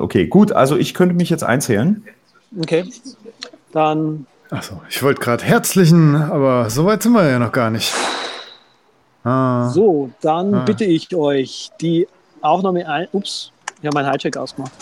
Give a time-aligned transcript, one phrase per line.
[0.00, 0.52] Okay, gut.
[0.52, 2.02] Also ich könnte mich jetzt einzählen.
[2.58, 2.90] Okay.
[3.72, 4.26] Dann.
[4.50, 7.92] Achso, ich wollte gerade herzlichen, aber so weit sind wir ja noch gar nicht.
[9.22, 9.68] Ah.
[9.68, 10.64] So, dann ah.
[10.64, 12.08] bitte ich euch die
[12.40, 13.06] Aufnahme ein.
[13.12, 14.72] Ups, ich habe meinen Hijack ausgemacht.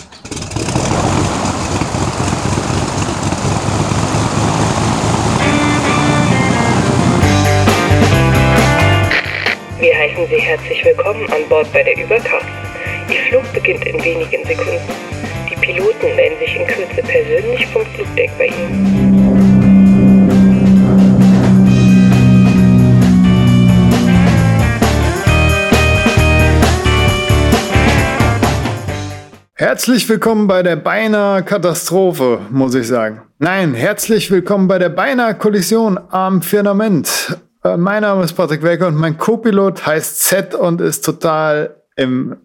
[9.81, 12.68] Wir heißen Sie herzlich willkommen an Bord bei der Überkraft.
[13.11, 14.83] Ihr Flug beginnt in wenigen Sekunden.
[15.49, 19.09] Die Piloten melden sich in Kürze persönlich vom Flugdeck bei Ihnen.
[29.55, 33.23] Herzlich willkommen bei der beinahe Katastrophe, muss ich sagen.
[33.39, 37.39] Nein, herzlich willkommen bei der beinahe Kollision am Firmament.
[37.65, 42.37] Äh, mein Name ist Patrick Welker und mein Co-Pilot heißt Z und ist total im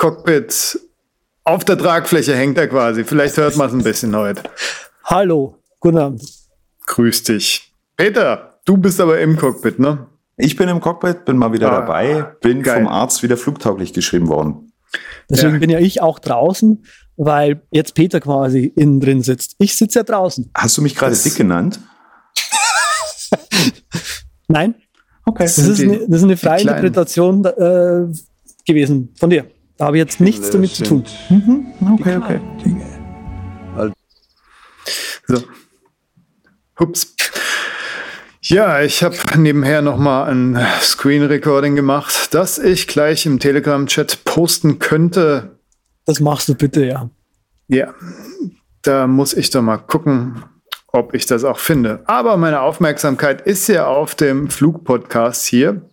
[0.00, 0.80] Cockpit
[1.44, 3.04] auf der Tragfläche hängt er quasi.
[3.04, 4.44] Vielleicht hört man es ein bisschen heute.
[5.04, 6.22] Hallo, guten Abend.
[6.86, 7.74] Grüß dich.
[7.98, 10.06] Peter, du bist aber im Cockpit, ne?
[10.38, 12.78] Ich bin im Cockpit, bin mal wieder ah, dabei, bin geil.
[12.78, 14.72] vom Arzt wieder flugtauglich geschrieben worden.
[15.28, 15.58] Deswegen ja.
[15.58, 16.82] bin ja ich auch draußen,
[17.18, 19.56] weil jetzt Peter quasi innen drin sitzt.
[19.58, 20.50] Ich sitze ja draußen.
[20.54, 21.78] Hast du mich gerade dick genannt?
[24.48, 24.76] Nein.
[25.26, 25.42] Okay.
[25.42, 28.06] Das ist, eine, das ist eine freie Interpretation äh,
[28.64, 29.44] gewesen von dir.
[29.80, 31.04] Da habe ich jetzt nichts das damit zu tun.
[31.30, 31.66] Mhm.
[31.94, 32.40] Okay, okay.
[35.26, 35.42] So.
[36.78, 37.14] Ups.
[38.42, 44.80] Ja, ich habe nebenher nochmal ein Screen Recording gemacht, das ich gleich im Telegram-Chat posten
[44.80, 45.56] könnte.
[46.04, 47.08] Das machst du bitte, ja.
[47.68, 47.94] Ja,
[48.82, 50.44] da muss ich doch mal gucken,
[50.88, 52.02] ob ich das auch finde.
[52.04, 55.88] Aber meine Aufmerksamkeit ist ja auf dem Flugpodcast hier.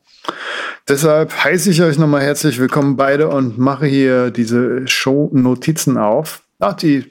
[0.88, 6.44] Deshalb heiße ich euch nochmal herzlich willkommen beide und mache hier diese Show-Notizen auf.
[6.60, 7.06] Ach, die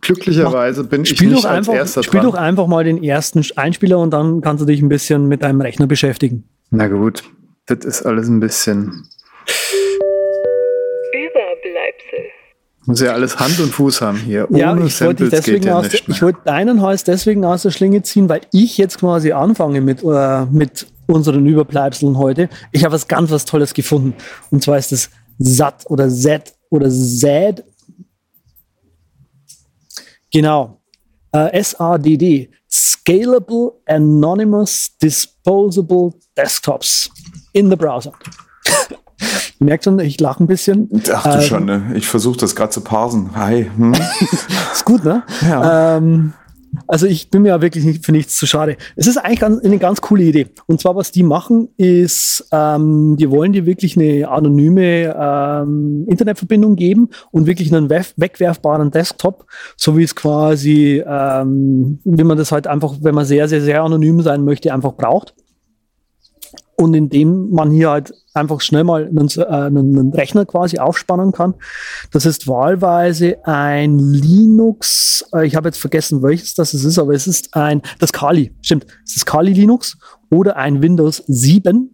[0.00, 2.30] glücklicherweise bin ich nicht als einfach, erster Spiel dran.
[2.30, 5.60] doch einfach mal den ersten Einspieler und dann kannst du dich ein bisschen mit deinem
[5.60, 6.44] Rechner beschäftigen.
[6.70, 7.22] Na gut,
[7.66, 9.06] das ist alles ein bisschen.
[11.12, 12.30] Überbleibsel.
[12.86, 14.46] Muss ja alles Hand und Fuß haben hier.
[14.50, 18.02] Ja, Ohne ich wollte, deswegen ja aus, ich wollte deinen Hals deswegen aus der Schlinge
[18.02, 22.48] ziehen, weil ich jetzt quasi anfange mit, äh, mit unseren Überbleibseln heute.
[22.72, 24.14] Ich habe was ganz was Tolles gefunden.
[24.50, 27.64] Und zwar ist das SAT oder Z oder Z.
[30.32, 30.80] Genau.
[31.32, 32.50] Äh, SADD.
[32.70, 37.10] Scalable Anonymous Disposable Desktops
[37.52, 38.12] in the Browser.
[38.90, 38.96] Ihr
[39.58, 40.88] merkt schon, ich lache ein bisschen.
[41.12, 41.92] Ach du ähm, schon, ne?
[41.94, 43.34] ich versuche das gerade zu parsen.
[43.34, 43.68] Hi.
[43.76, 43.92] Hm?
[44.72, 45.24] ist gut, ne?
[45.42, 45.96] Ja.
[45.96, 46.32] Ähm,
[46.90, 48.76] also ich bin mir ja wirklich nicht, für nichts zu schade.
[48.96, 50.48] Es ist eigentlich ganz, eine ganz coole Idee.
[50.66, 56.74] Und zwar, was die machen, ist, ähm, die wollen dir wirklich eine anonyme ähm, Internetverbindung
[56.74, 59.46] geben und wirklich einen wegwerfbaren Desktop,
[59.76, 63.82] so wie es quasi, ähm, wie man das halt einfach, wenn man sehr, sehr, sehr
[63.82, 65.34] anonym sein möchte, einfach braucht
[66.80, 71.54] und indem man hier halt einfach schnell mal einen, äh, einen, Rechner quasi aufspannen kann.
[72.10, 77.26] Das ist wahlweise ein Linux, äh, ich habe jetzt vergessen, welches das ist, aber es
[77.26, 79.98] ist ein, das Kali, stimmt, es ist Kali Linux
[80.30, 81.90] oder ein Windows 7,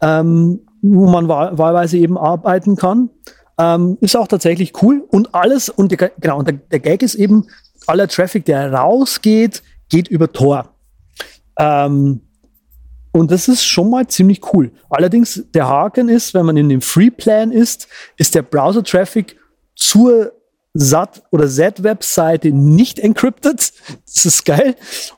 [0.00, 3.10] ähm, wo man wahl wahlweise eben arbeiten kann.
[3.58, 7.14] Ähm, ist auch tatsächlich cool und alles, und der, genau, und der, der Gag ist
[7.14, 7.44] eben,
[7.86, 10.70] aller Traffic, der rausgeht, geht über Tor.
[11.58, 12.22] Ähm,
[13.18, 14.70] und das ist schon mal ziemlich cool.
[14.90, 19.36] Allerdings, der Haken ist, wenn man in dem Free Plan ist, ist der Browser-Traffic
[19.74, 20.32] zur
[20.74, 23.72] SAT oder Z-Webseite nicht encrypted.
[24.04, 24.74] Das ist geil.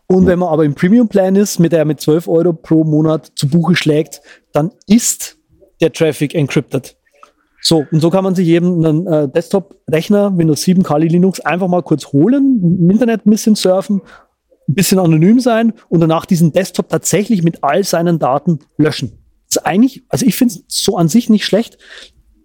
[0.06, 3.49] Und wenn man aber im Premium-Plan ist, mit der mit 12 Euro pro Monat zu
[3.49, 4.21] Buche schlägt,
[4.53, 5.38] dann ist
[5.81, 6.97] der Traffic encrypted.
[7.62, 11.69] So, und so kann man sich eben einen äh, Desktop-Rechner, Windows 7, Kali Linux, einfach
[11.69, 14.03] mal kurz holen, im Internet ein bisschen surfen
[14.70, 19.12] ein bisschen anonym sein und danach diesen Desktop tatsächlich mit all seinen Daten löschen.
[19.48, 21.78] Das ist eigentlich, also ich finde es so an sich nicht schlecht,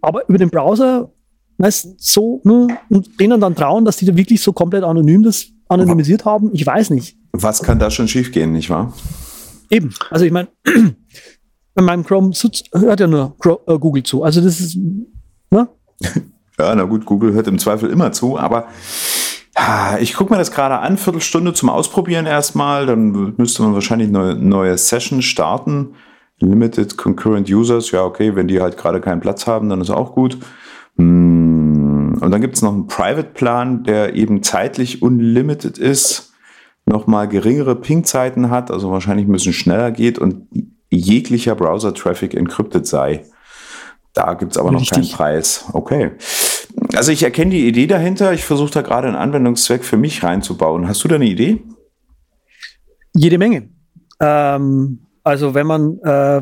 [0.02, 1.12] aber über den Browser
[1.58, 5.48] weißt, so ne, und denen dann trauen, dass die da wirklich so komplett anonym das
[5.70, 7.18] anonymisiert haben, ich weiß nicht.
[7.32, 8.94] Was kann da schon schiefgehen, nicht wahr?
[9.70, 9.94] Eben.
[10.10, 10.48] Also ich meine,
[11.74, 12.34] bei meinem Chrome
[12.74, 13.36] hört ja nur
[13.68, 14.24] äh, Google zu.
[14.24, 14.78] Also das ist,
[15.52, 15.68] ne?
[16.58, 18.70] Ja, na gut, Google hört im Zweifel immer zu, aber
[20.00, 22.86] ich gucke mir das gerade an, Viertelstunde zum Ausprobieren erstmal.
[22.86, 25.96] Dann müsste man wahrscheinlich eine neue Session starten.
[26.40, 30.14] Limited Concurrent Users, ja, okay, wenn die halt gerade keinen Platz haben, dann ist auch
[30.14, 30.38] gut.
[30.98, 36.34] Hm, und dann gibt es noch einen Private-Plan, der eben zeitlich unlimited ist,
[36.86, 40.48] nochmal geringere Ping-Zeiten hat, also wahrscheinlich ein bisschen schneller geht und
[40.90, 43.26] jeglicher Browser-Traffic encrypted sei.
[44.14, 44.92] Da gibt es aber Richtig.
[44.92, 45.66] noch keinen Preis.
[45.74, 46.12] Okay.
[46.96, 48.34] Also ich erkenne die Idee dahinter.
[48.34, 50.88] Ich versuche da gerade einen Anwendungszweck für mich reinzubauen.
[50.88, 51.62] Hast du da eine Idee?
[53.16, 53.70] Jede Menge.
[54.20, 56.42] Ähm, also wenn man, äh,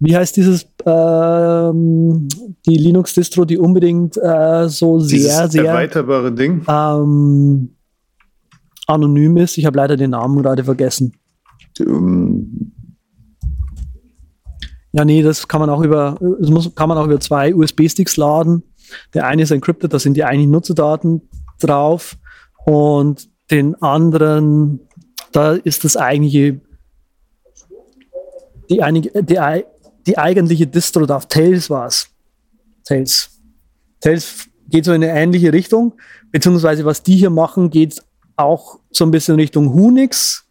[0.00, 2.28] wie heißt dieses, ähm,
[2.66, 6.64] die Linux-Distro, die unbedingt äh, so Dieses sehr, sehr erweiterbare Ding.
[6.68, 7.76] ähm,
[8.86, 9.58] anonym ist.
[9.58, 11.12] Ich habe leider den Namen gerade vergessen.
[11.80, 12.72] Ähm,
[14.94, 18.18] Ja, nee, das kann man auch über, das muss, kann man auch über zwei USB-Sticks
[18.18, 18.62] laden.
[19.14, 21.28] Der eine ist encrypted, da sind die eigentlichen Nutzerdaten
[21.60, 22.16] drauf.
[22.64, 24.80] Und den anderen,
[25.32, 26.60] da ist das eigentliche,
[28.70, 29.38] die, einige, die,
[30.06, 31.26] die eigentliche Distro drauf.
[31.26, 32.08] Tails war's.
[32.84, 33.30] Tails.
[34.00, 35.94] Tails geht so in eine ähnliche Richtung.
[36.30, 38.02] Beziehungsweise was die hier machen, geht
[38.36, 40.48] auch so ein bisschen Richtung Unix.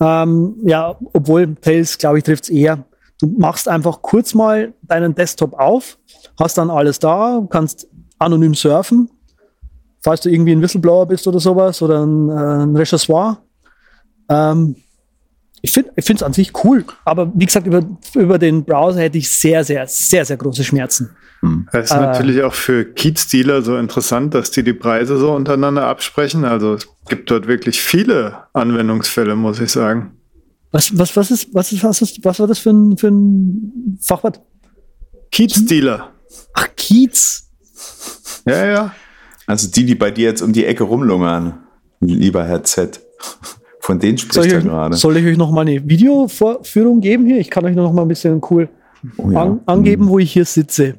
[0.00, 2.84] Ähm, ja, obwohl Tails, glaube ich, trifft's eher.
[3.20, 5.98] Du machst einfach kurz mal deinen Desktop auf,
[6.38, 7.88] hast dann alles da, kannst
[8.18, 9.10] anonym surfen,
[10.00, 13.42] falls du irgendwie ein Whistleblower bist oder sowas oder ein, äh, ein Rechervoir.
[14.28, 14.76] Ähm,
[15.60, 17.82] ich finde es an sich cool, aber wie gesagt, über,
[18.14, 21.10] über den Browser hätte ich sehr, sehr, sehr, sehr große Schmerzen.
[21.72, 22.00] Das ist Äh.
[22.00, 26.44] natürlich auch für Kiez-Dealer so interessant, dass die die Preise so untereinander absprechen.
[26.44, 30.12] Also es gibt dort wirklich viele Anwendungsfälle, muss ich sagen.
[30.70, 33.98] Was, was, was, ist, was, ist, was, ist, was war das für ein, für ein
[34.00, 34.40] Fachwort?
[35.32, 36.10] Kiez-Dealer.
[36.54, 37.48] Ach, Kiez.
[38.46, 38.94] Ja, ja.
[39.46, 41.58] also die, die bei dir jetzt um die Ecke rumlungern,
[42.00, 43.00] lieber Herr Z.
[43.80, 44.96] Von denen spricht ich, er gerade.
[44.96, 47.38] soll ich euch noch mal eine Videovorführung geben hier?
[47.38, 48.68] Ich kann euch noch mal ein bisschen cool
[49.16, 49.42] Oh ja.
[49.42, 50.96] an, angeben, wo ich hier sitze.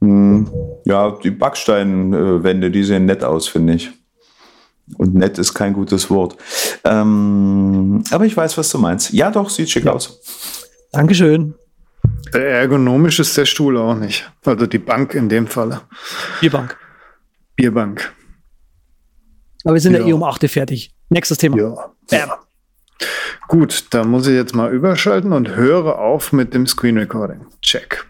[0.00, 0.48] Hm,
[0.84, 3.90] Ja, die Backsteinwände, die sehen nett aus, finde ich.
[4.98, 6.36] Und nett ist kein gutes Wort.
[6.84, 9.12] Ähm, aber ich weiß, was du meinst.
[9.12, 10.20] Ja, doch, sieht schick aus.
[10.92, 11.54] Dankeschön.
[12.32, 14.30] Ergonomisch ist der Stuhl auch nicht.
[14.44, 15.82] Also die Bank in dem Falle.
[16.40, 16.76] Bierbank.
[17.56, 18.12] Bierbank.
[19.64, 20.06] Aber wir sind ja, Ja.
[20.06, 20.92] eh um 8 Uhr fertig.
[21.08, 21.56] Nächstes Thema.
[21.58, 21.92] Ja.
[22.10, 22.30] Bam.
[23.48, 27.44] Gut, da muss ich jetzt mal überschalten und höre auf mit dem Screen Recording.
[27.60, 28.04] Check.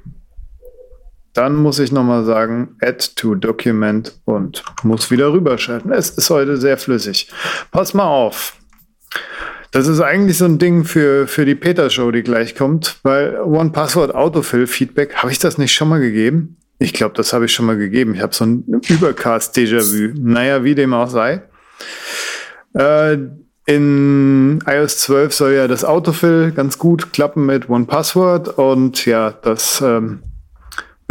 [1.34, 5.90] Dann muss ich nochmal sagen, add to document und muss wieder rüberschalten.
[5.90, 7.30] Es ist heute sehr flüssig.
[7.70, 8.56] Pass mal auf.
[9.72, 13.70] Das ist eigentlich so ein Ding für, für die Peter-Show, die gleich kommt, weil One
[13.70, 16.58] Password Autofill Feedback, habe ich das nicht schon mal gegeben?
[16.78, 18.14] Ich glaube, das habe ich schon mal gegeben.
[18.14, 20.12] Ich habe so ein Übercast-Déjà-vu.
[20.20, 21.42] Naja, wie dem auch sei.
[22.74, 23.16] Äh,
[23.64, 29.80] in iOS 12 soll ja das Autofill ganz gut klappen mit OnePassword und ja, das
[29.80, 30.22] ähm,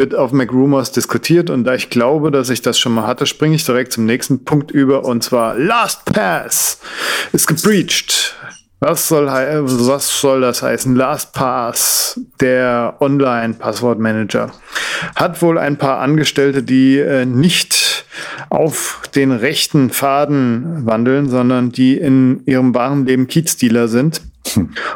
[0.02, 3.56] wird auf MacRumors diskutiert und da ich glaube, dass ich das schon mal hatte, springe
[3.56, 6.80] ich direkt zum nächsten Punkt über und zwar LastPass
[7.34, 8.36] ist gebreached.
[8.80, 10.96] Was soll, was soll das heißen?
[10.96, 14.52] LastPass, der Online-Passwortmanager,
[15.16, 18.06] hat wohl ein paar Angestellte, die äh, nicht
[18.50, 24.24] auf den rechten Faden wandeln, sondern die in ihrem wahren Leben Kiezdealer sind.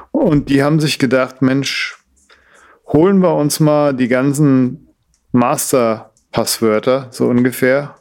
[0.10, 1.96] Und die haben sich gedacht, Mensch,
[2.88, 4.85] holen wir uns mal die ganzen
[5.36, 7.96] Master-Passwörter, so ungefähr.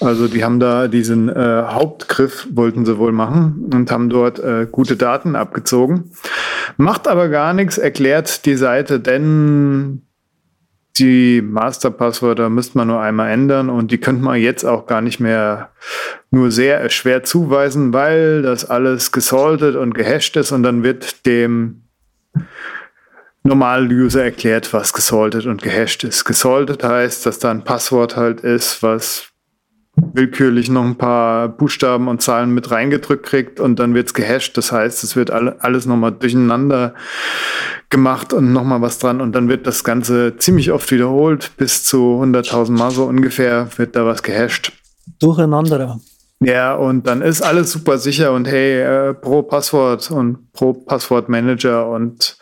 [0.00, 4.66] Also die haben da diesen äh, Hauptgriff, wollten sie wohl machen und haben dort äh,
[4.70, 6.10] gute Daten abgezogen.
[6.76, 10.02] Macht aber gar nichts, erklärt die Seite, denn
[10.98, 15.20] die Masterpasswörter müsste man nur einmal ändern und die könnte man jetzt auch gar nicht
[15.20, 15.70] mehr
[16.30, 21.84] nur sehr schwer zuweisen, weil das alles gesaltet und gehasht ist und dann wird dem
[23.44, 26.24] normalen User erklärt, was gesaltet und gehasht ist.
[26.24, 29.28] Gesaltet heißt, dass da ein Passwort halt ist, was
[29.96, 34.56] willkürlich noch ein paar Buchstaben und Zahlen mit reingedrückt kriegt und dann wird's gehasht.
[34.56, 36.94] Das heißt, es wird alle, alles nochmal durcheinander
[37.90, 42.20] gemacht und nochmal was dran und dann wird das Ganze ziemlich oft wiederholt, bis zu
[42.22, 44.72] 100.000 Mal so ungefähr wird da was gehasht.
[45.20, 46.00] Durcheinander.
[46.40, 51.86] Ja, und dann ist alles super sicher und hey, äh, pro Passwort und pro Passwortmanager.
[51.88, 52.36] Und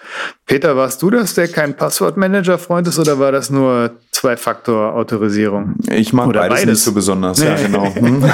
[0.47, 5.77] Peter, warst du das, der kein Passwortmanager-Freund ist, oder war das nur Zwei-Faktor-Autorisierung?
[5.91, 6.67] Ich mag beides, beides.
[6.67, 7.41] nicht so besonders.
[7.43, 7.63] Ja, Nee.
[7.65, 7.95] genau.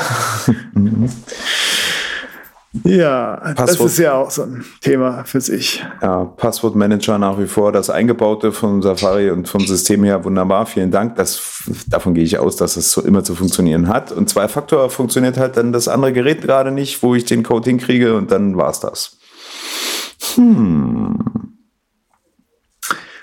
[2.84, 2.92] Hm.
[2.92, 5.84] Ja, das Passwort- ist ja auch so ein Thema für sich.
[6.02, 10.66] Ja, Passwortmanager nach wie vor das eingebaute vom Safari und vom System her wunderbar.
[10.66, 11.16] Vielen Dank.
[11.16, 14.12] Das, davon gehe ich aus, dass es so immer zu funktionieren hat.
[14.12, 18.16] Und Zwei-Faktor funktioniert halt dann das andere Gerät gerade nicht, wo ich den Code hinkriege
[18.16, 19.16] und dann war's das.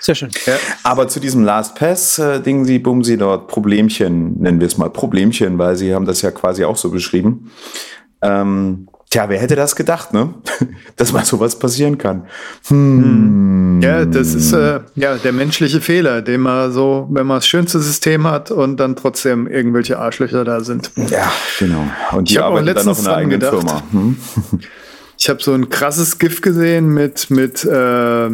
[0.00, 0.30] Sehr schön.
[0.82, 5.94] Aber zu diesem LastPass-Ding, Sie Bumsi dort Problemchen, nennen wir es mal Problemchen, weil Sie
[5.94, 7.50] haben das ja quasi auch so beschrieben.
[8.22, 10.34] Ähm, Tja, wer hätte das gedacht, ne?
[10.96, 12.26] Dass mal sowas passieren kann.
[12.68, 13.80] Hm.
[13.82, 17.78] Ja, das ist äh, ja der menschliche Fehler, den man so, wenn man das schönste
[17.80, 20.90] System hat und dann trotzdem irgendwelche Arschlöcher da sind.
[21.08, 21.86] Ja, genau.
[22.12, 23.54] Und ich habe letztens dann einer gedacht.
[23.54, 23.82] Firma.
[23.90, 24.16] Hm?
[25.18, 28.28] Ich habe so ein krasses Gift gesehen mit mit äh,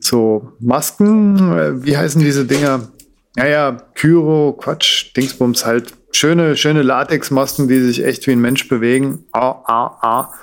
[0.00, 1.56] so Masken.
[1.56, 2.88] Äh, wie heißen diese Dinger?
[3.36, 9.24] Naja, Kyro, Quatsch, Dingsbums halt schöne, schöne Latexmasken, die sich echt wie ein Mensch bewegen.
[9.32, 10.34] Ah, ah, ah.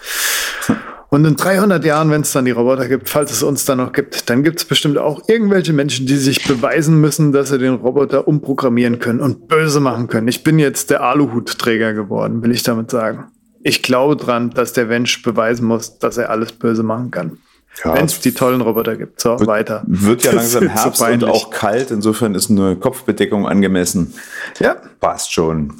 [1.09, 3.93] Und in 300 Jahren, wenn es dann die Roboter gibt, falls es uns dann noch
[3.93, 7.75] gibt, dann gibt es bestimmt auch irgendwelche Menschen, die sich beweisen müssen, dass sie den
[7.75, 10.27] Roboter umprogrammieren können und böse machen können.
[10.27, 13.31] Ich bin jetzt der Aluhutträger geworden, will ich damit sagen.
[13.63, 17.37] Ich glaube dran, dass der Mensch beweisen muss, dass er alles böse machen kann.
[17.83, 19.21] Ja, Wenn es die tollen Roboter gibt.
[19.21, 19.83] So, wird, weiter.
[19.85, 21.91] Wird ja langsam Herbst so und auch kalt.
[21.91, 24.13] Insofern ist eine Kopfbedeckung angemessen.
[24.59, 24.77] Ja.
[24.99, 25.73] Passt schon.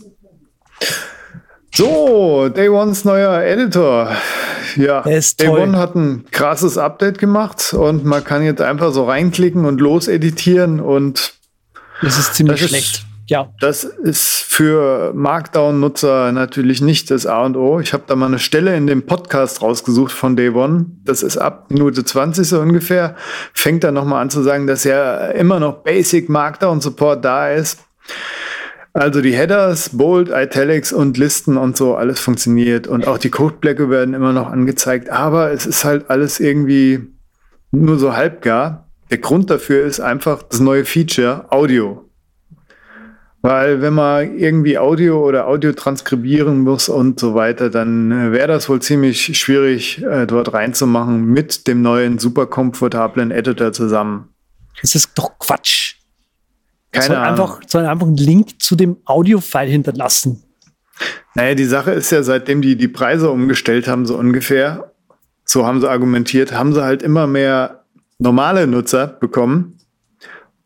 [1.73, 4.11] So, Day Ones neuer Editor.
[4.75, 9.65] Ja, Day One hat ein krasses Update gemacht und man kann jetzt einfach so reinklicken
[9.65, 11.33] und loseditieren und
[12.01, 12.95] das ist ziemlich das schlecht.
[12.97, 13.53] Ist, ja.
[13.59, 17.79] Das ist für Markdown-Nutzer natürlich nicht das A und O.
[17.79, 20.85] Ich habe da mal eine Stelle in dem Podcast rausgesucht von Day One.
[21.03, 23.15] Das ist ab Minute 20 so ungefähr.
[23.53, 27.79] Fängt dann nochmal an zu sagen, dass ja immer noch Basic Markdown Support da ist.
[28.93, 32.87] Also die Headers, Bold, Italics und Listen und so, alles funktioniert.
[32.87, 35.09] Und auch die Codeblöcke werden immer noch angezeigt.
[35.09, 37.05] Aber es ist halt alles irgendwie
[37.71, 38.89] nur so halbgar.
[39.11, 42.06] Der Grund dafür ist einfach das neue Feature Audio.
[43.41, 48.47] Weil wenn man irgendwie Audio oder Audio transkribieren muss und so weiter, dann äh, wäre
[48.47, 54.29] das wohl ziemlich schwierig, äh, dort reinzumachen mit dem neuen super komfortablen Editor zusammen.
[54.81, 55.95] Das ist doch Quatsch.
[56.91, 57.15] Keine soll.
[57.17, 60.43] Einfach, soll einfach einen Link zu dem Audio-File hinterlassen.
[61.35, 64.91] Naja, die Sache ist ja, seitdem die die Preise umgestellt haben, so ungefähr,
[65.43, 67.83] so haben sie argumentiert, haben sie halt immer mehr
[68.17, 69.76] normale Nutzer bekommen,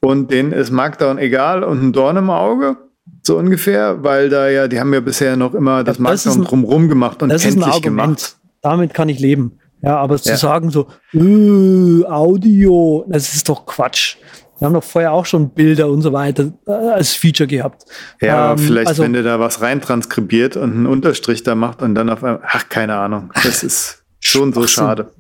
[0.02, 2.78] und denen ist Markdown egal und ein Dorn im Auge,
[3.24, 6.44] so ungefähr, weil da ja, die haben ja bisher noch immer das, das Markdown ein,
[6.44, 8.38] drumrum gemacht und das kenntlich ist ein gemacht.
[8.62, 9.60] Damit kann ich leben.
[9.82, 10.22] Ja, aber ja.
[10.22, 14.18] zu sagen so, äh, Audio, das ist doch Quatsch.
[14.60, 17.84] Wir haben doch vorher auch schon Bilder und so weiter äh, als Feature gehabt.
[18.22, 21.96] Ja, ähm, vielleicht, also, wenn du da was reintranskribiert und einen Unterstrich da macht und
[21.96, 23.32] dann auf einmal, ach, keine Ahnung.
[23.44, 25.12] Das ist schon so schade.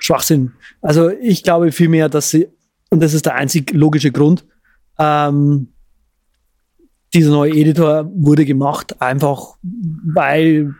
[0.00, 0.52] Schwachsinn.
[0.82, 2.48] Also ich glaube vielmehr, dass sie
[2.90, 4.44] und das ist der einzig logische Grund.
[4.98, 5.68] Ähm,
[7.14, 10.74] dieser neue Editor wurde gemacht, einfach weil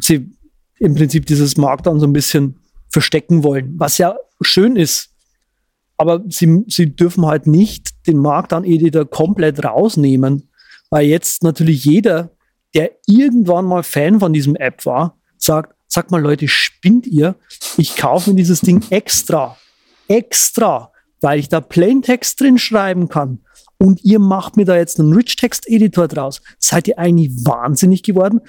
[0.00, 0.30] sie
[0.78, 5.10] im Prinzip dieses Markdown so ein bisschen verstecken wollen, was ja schön ist.
[5.96, 10.50] Aber sie, sie dürfen halt nicht den Markdown-Editor komplett rausnehmen,
[10.90, 12.30] weil jetzt natürlich jeder,
[12.74, 17.36] der irgendwann mal Fan von diesem App war, sagt, sag mal Leute, spinnt ihr?
[17.76, 19.56] Ich kaufe mir dieses Ding extra.
[20.08, 20.92] Extra
[21.24, 23.38] weil ich da Plaintext drin schreiben kann
[23.78, 26.42] und ihr macht mir da jetzt einen Rich-Text-Editor draus.
[26.58, 28.42] Seid ihr eigentlich wahnsinnig geworden?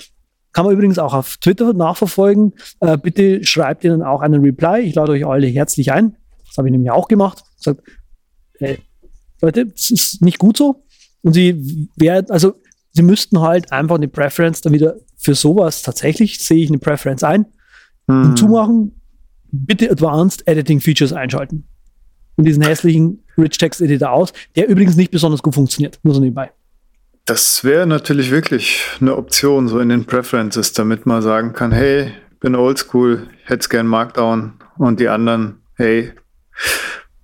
[0.52, 2.52] Kann man übrigens auch auf Twitter nachverfolgen.
[2.82, 4.82] Äh, bitte schreibt ihnen auch einen Reply.
[4.82, 6.18] Ich lade euch alle herzlich ein.
[6.46, 7.44] Das habe ich nämlich auch gemacht.
[7.56, 7.82] Sagt,
[8.60, 8.76] äh,
[9.42, 10.84] Leute, das ist nicht gut so.
[11.22, 12.56] Und sie werden, also
[12.92, 17.24] sie müssten halt einfach eine Preference dann wieder für sowas tatsächlich, sehe ich eine Preference
[17.24, 17.46] ein,
[18.10, 18.32] hm.
[18.32, 19.02] und zumachen,
[19.50, 21.70] bitte Advanced Editing Features einschalten
[22.38, 26.22] und diesen hässlichen Rich Text Editor aus, der übrigens nicht besonders gut funktioniert, nur so
[26.22, 26.52] nebenbei.
[27.26, 32.12] Das wäre natürlich wirklich eine Option, so in den Preferences, damit man sagen kann, hey,
[32.40, 36.12] bin oldschool, hätte gern Markdown und die anderen, hey,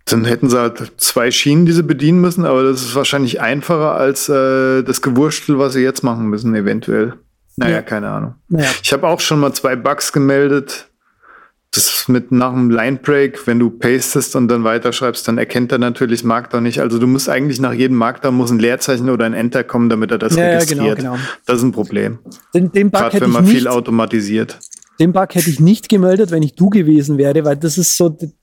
[0.06, 3.96] dann hätten sie halt zwei Schienen, die sie bedienen müssen, aber das ist wahrscheinlich einfacher
[3.96, 7.14] als äh, das Gewurstel, was sie jetzt machen müssen, eventuell.
[7.58, 7.82] Naja, ja.
[7.82, 8.36] keine Ahnung.
[8.50, 8.70] Naja.
[8.82, 10.90] Ich habe auch schon mal zwei Bugs gemeldet,
[11.72, 15.78] das mit nach dem Line Break, wenn du pastest und dann weiterschreibst, dann erkennt er
[15.78, 16.82] natürlich Markdown nicht.
[16.82, 20.12] Also du musst eigentlich nach jedem Markdown muss ein Leerzeichen oder ein Enter kommen, damit
[20.12, 20.98] er das ja, registriert.
[20.98, 21.24] Genau, genau.
[21.46, 22.20] Das ist ein Problem.
[22.54, 24.60] Den, den Bug Gerade wenn man viel automatisiert.
[25.00, 28.10] Den Bug hätte ich nicht gemeldet, wenn ich du gewesen wäre, weil das ist so
[28.10, 28.34] die,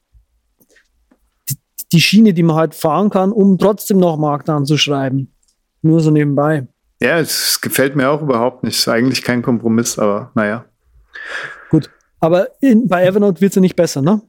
[1.92, 5.34] die Schiene, die man halt fahren kann, um trotzdem noch Markdown zu schreiben.
[5.82, 6.66] Nur so nebenbei.
[7.00, 8.78] Ja, es gefällt mir auch überhaupt nicht.
[8.78, 10.64] Ist eigentlich kein Kompromiss, aber naja.
[11.70, 11.90] Gut.
[12.20, 14.22] Aber in, bei Evernote wird es ja nicht besser, ne?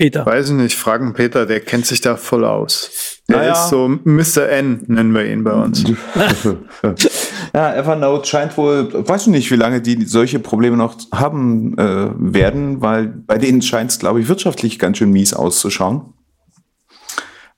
[0.00, 0.24] Peter.
[0.24, 3.20] Weiß ich nicht, fragen Peter, der kennt sich da voll aus.
[3.28, 3.52] Der naja.
[3.52, 4.48] ist so Mr.
[4.48, 5.84] N, nennen wir ihn bei uns.
[7.54, 12.08] ja, Evernote scheint wohl, weiß ich nicht, wie lange die solche Probleme noch haben äh,
[12.16, 16.14] werden, weil bei denen scheint es, glaube ich, wirtschaftlich ganz schön mies auszuschauen.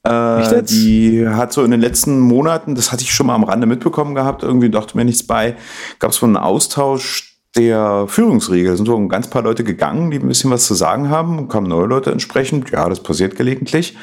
[0.05, 3.67] Äh, die hat so in den letzten Monaten, das hatte ich schon mal am Rande
[3.67, 5.57] mitbekommen gehabt, irgendwie dachte mir nichts bei,
[6.01, 8.73] gab es wohl einen Austausch der Führungsregel.
[8.73, 11.49] Es sind so ein ganz paar Leute gegangen, die ein bisschen was zu sagen haben
[11.49, 12.71] kamen neue Leute entsprechend.
[12.71, 13.97] Ja, das passiert gelegentlich.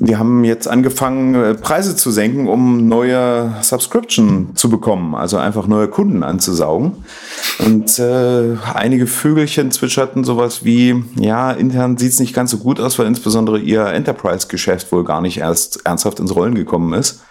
[0.00, 5.66] Die haben jetzt angefangen, äh, Preise zu senken, um neue Subscription zu bekommen, also einfach
[5.66, 7.04] neue Kunden anzusaugen.
[7.58, 12.98] Und äh, einige Vögelchen zwitscherten sowas wie, ja, intern sieht's nicht ganz so gut aus,
[12.98, 17.22] weil insbesondere ihr Enterprise-Geschäft wohl gar nicht erst ernsthaft ins Rollen gekommen ist.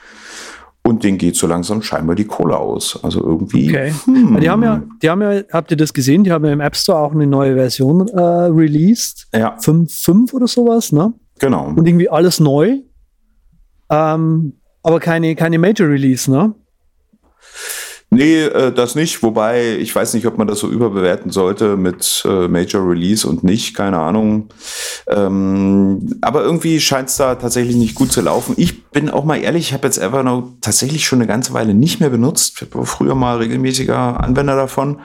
[0.84, 2.98] Und denen geht so langsam scheinbar die Kohle aus.
[3.04, 3.70] Also irgendwie.
[3.70, 3.94] Okay.
[4.06, 4.40] Hm.
[4.40, 6.24] Die haben ja, die haben ja, habt ihr das gesehen?
[6.24, 9.28] Die haben ja im App Store auch eine neue Version äh, released.
[9.34, 9.58] Ja.
[9.58, 11.14] 5.5 oder sowas, ne?
[11.40, 11.68] Genau.
[11.68, 12.78] Und irgendwie alles neu.
[13.90, 14.54] Ähm,
[14.84, 16.54] aber keine, keine Major Release, ne?
[18.10, 19.22] Nee, äh, das nicht.
[19.22, 23.44] Wobei, ich weiß nicht, ob man das so überbewerten sollte mit äh, Major Release und
[23.44, 24.48] nicht, keine Ahnung.
[25.08, 28.54] Ähm, aber irgendwie scheint es da tatsächlich nicht gut zu laufen.
[28.58, 32.00] Ich bin auch mal ehrlich, ich habe jetzt Evernote tatsächlich schon eine ganze Weile nicht
[32.00, 32.62] mehr benutzt.
[32.62, 35.02] Ich war früher mal regelmäßiger Anwender davon.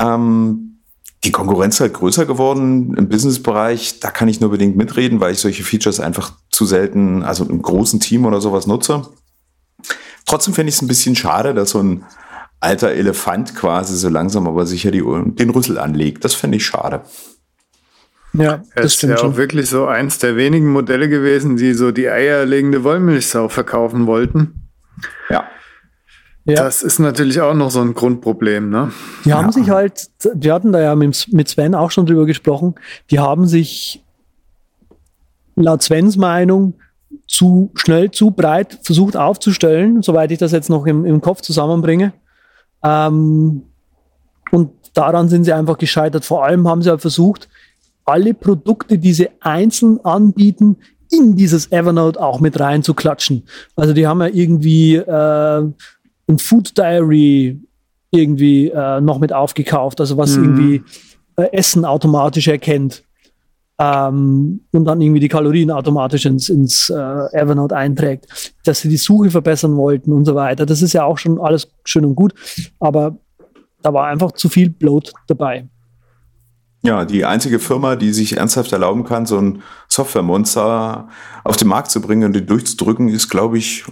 [0.00, 0.75] Ähm,
[1.24, 4.00] die Konkurrenz ist halt größer geworden im Businessbereich.
[4.00, 7.62] Da kann ich nur bedingt mitreden, weil ich solche Features einfach zu selten, also im
[7.62, 9.08] großen Team oder sowas nutze.
[10.24, 12.04] Trotzdem finde ich es ein bisschen schade, dass so ein
[12.60, 16.24] alter Elefant quasi so langsam aber sicher die, den Rüssel anlegt.
[16.24, 17.02] Das finde ich schade.
[18.32, 22.08] Ja, das ist ja auch wirklich so eins der wenigen Modelle gewesen, die so die
[22.08, 24.68] eierlegende Wollmilchsau verkaufen wollten.
[25.30, 25.48] Ja.
[26.46, 26.54] Ja.
[26.62, 28.92] Das ist natürlich auch noch so ein Grundproblem, ne?
[29.24, 29.52] Die haben ja.
[29.52, 32.76] sich halt, wir hatten da ja mit, mit Sven auch schon drüber gesprochen,
[33.10, 34.04] die haben sich
[35.56, 36.74] laut Svens Meinung
[37.26, 42.12] zu schnell, zu breit versucht aufzustellen, soweit ich das jetzt noch im, im Kopf zusammenbringe.
[42.84, 43.62] Ähm,
[44.52, 46.24] und daran sind sie einfach gescheitert.
[46.24, 47.48] Vor allem haben sie halt versucht,
[48.04, 50.76] alle Produkte, die sie einzeln anbieten,
[51.10, 53.44] in dieses Evernote auch mit reinzuklatschen.
[53.74, 55.72] Also die haben ja irgendwie äh,
[56.28, 57.60] ein Food Diary
[58.10, 60.44] irgendwie äh, noch mit aufgekauft, also was mhm.
[60.44, 60.82] irgendwie
[61.36, 63.04] äh, Essen automatisch erkennt
[63.78, 68.96] ähm, und dann irgendwie die Kalorien automatisch ins, ins äh, Evernote einträgt, dass sie die
[68.96, 70.66] Suche verbessern wollten und so weiter.
[70.66, 72.34] Das ist ja auch schon alles schön und gut,
[72.80, 73.16] aber
[73.82, 75.68] da war einfach zu viel Bloat dabei.
[76.82, 81.08] Ja, die einzige Firma, die sich ernsthaft erlauben kann, so ein Softwaremonster
[81.42, 83.84] auf den Markt zu bringen und den durchzudrücken, ist, glaube ich,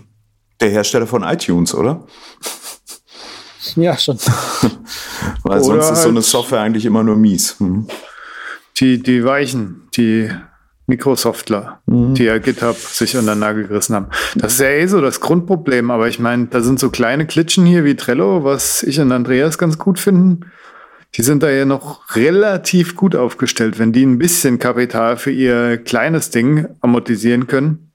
[0.60, 2.06] der Hersteller von iTunes, oder?
[3.76, 4.18] Ja, schon.
[5.42, 7.56] Weil oder sonst ist so eine halt Software eigentlich immer nur mies.
[7.58, 7.88] Mhm.
[8.78, 10.30] Die, die Weichen, die
[10.86, 12.14] Microsoftler, mhm.
[12.14, 14.08] die ja GitHub sich unter den Nagel gerissen haben.
[14.34, 17.64] Das ist ja eh so das Grundproblem, aber ich meine, da sind so kleine Klitschen
[17.64, 20.50] hier wie Trello, was ich und Andreas ganz gut finden.
[21.14, 25.78] Die sind da ja noch relativ gut aufgestellt, wenn die ein bisschen Kapital für ihr
[25.78, 27.93] kleines Ding amortisieren können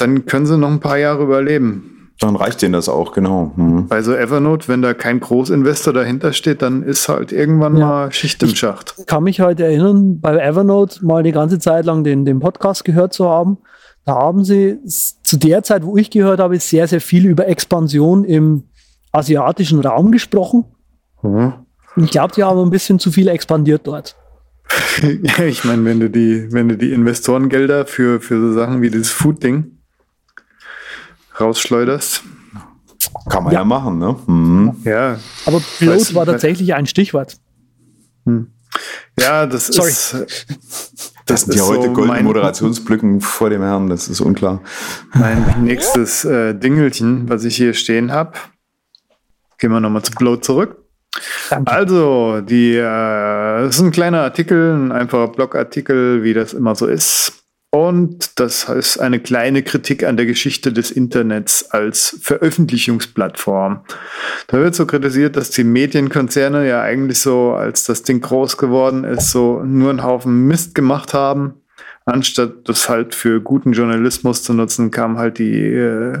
[0.00, 2.00] dann können sie noch ein paar Jahre überleben.
[2.20, 3.52] Dann reicht denen das auch, genau.
[3.56, 3.88] Mhm.
[3.88, 7.86] Bei so Evernote, wenn da kein Großinvestor dahinter steht, dann ist halt irgendwann ja.
[7.86, 8.94] mal Schicht im Schacht.
[8.98, 12.84] Ich kann mich halt erinnern, bei Evernote mal die ganze Zeit lang den, den Podcast
[12.84, 13.58] gehört zu haben.
[14.04, 18.24] Da haben sie zu der Zeit, wo ich gehört habe, sehr, sehr viel über Expansion
[18.24, 18.64] im
[19.12, 20.66] asiatischen Raum gesprochen.
[21.22, 21.54] Mhm.
[21.96, 24.16] Ich glaube, die haben ein bisschen zu viel expandiert dort.
[25.22, 28.90] ja, ich meine, wenn du die, wenn du die Investorengelder für, für so Sachen wie
[28.90, 29.79] das Food-Ding
[31.40, 32.22] rausschleuderst.
[33.28, 34.16] Kann man ja, ja machen, ne?
[34.26, 34.76] Mhm.
[34.84, 35.18] Ja.
[35.46, 37.38] Aber Pilot war tatsächlich ein Stichwort.
[38.26, 38.48] Hm.
[39.18, 39.90] Ja, das Sorry.
[39.90, 40.26] ist.
[41.26, 44.60] Das, sind ja heute so goldene Moderationsblücken vor dem Herrn, das ist unklar.
[45.14, 48.32] Mein nächstes äh, Dingelchen, was ich hier stehen habe.
[49.58, 50.76] Gehen wir nochmal zu Blow zurück.
[51.50, 51.70] Danke.
[51.70, 56.86] Also, die, äh, das ist ein kleiner Artikel, ein einfacher Blogartikel, wie das immer so
[56.86, 57.44] ist.
[57.72, 63.84] Und das ist eine kleine Kritik an der Geschichte des Internets als Veröffentlichungsplattform.
[64.48, 69.04] Da wird so kritisiert, dass die Medienkonzerne ja eigentlich so, als das Ding groß geworden
[69.04, 71.60] ist, so nur einen Haufen Mist gemacht haben.
[72.06, 76.18] Anstatt das halt für guten Journalismus zu nutzen, kam halt die äh,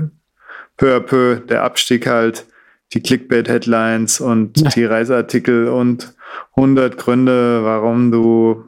[0.76, 2.46] peu à peu der Abstieg halt,
[2.92, 4.68] die Clickbait-Headlines und ja.
[4.70, 6.14] die Reiseartikel und
[6.54, 8.64] 100 Gründe, warum du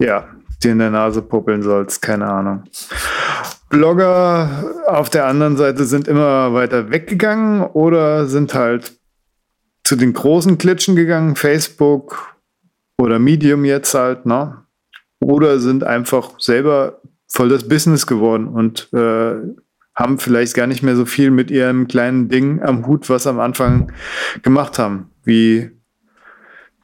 [0.00, 0.28] ja,
[0.64, 2.64] dir in der Nase puppeln sollst, keine Ahnung.
[3.68, 8.92] Blogger auf der anderen Seite sind immer weiter weggegangen oder sind halt
[9.84, 12.36] zu den großen Klitschen gegangen, Facebook
[12.98, 14.64] oder Medium jetzt halt, ne?
[15.20, 19.34] Oder sind einfach selber voll das Business geworden und äh,
[19.94, 23.40] haben vielleicht gar nicht mehr so viel mit ihrem kleinen Ding am Hut, was am
[23.40, 23.92] Anfang
[24.42, 25.70] gemacht haben, wie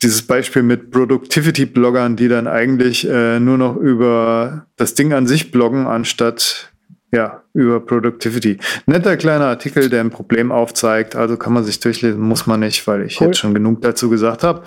[0.02, 5.50] dieses Beispiel mit Productivity-Bloggern, die dann eigentlich äh, nur noch über das Ding an sich
[5.50, 6.72] bloggen, anstatt
[7.12, 8.58] ja, über Productivity.
[8.86, 11.16] Netter kleiner Artikel, der ein Problem aufzeigt.
[11.16, 13.28] Also kann man sich durchlesen, muss man nicht, weil ich cool.
[13.28, 14.62] jetzt schon genug dazu gesagt habe.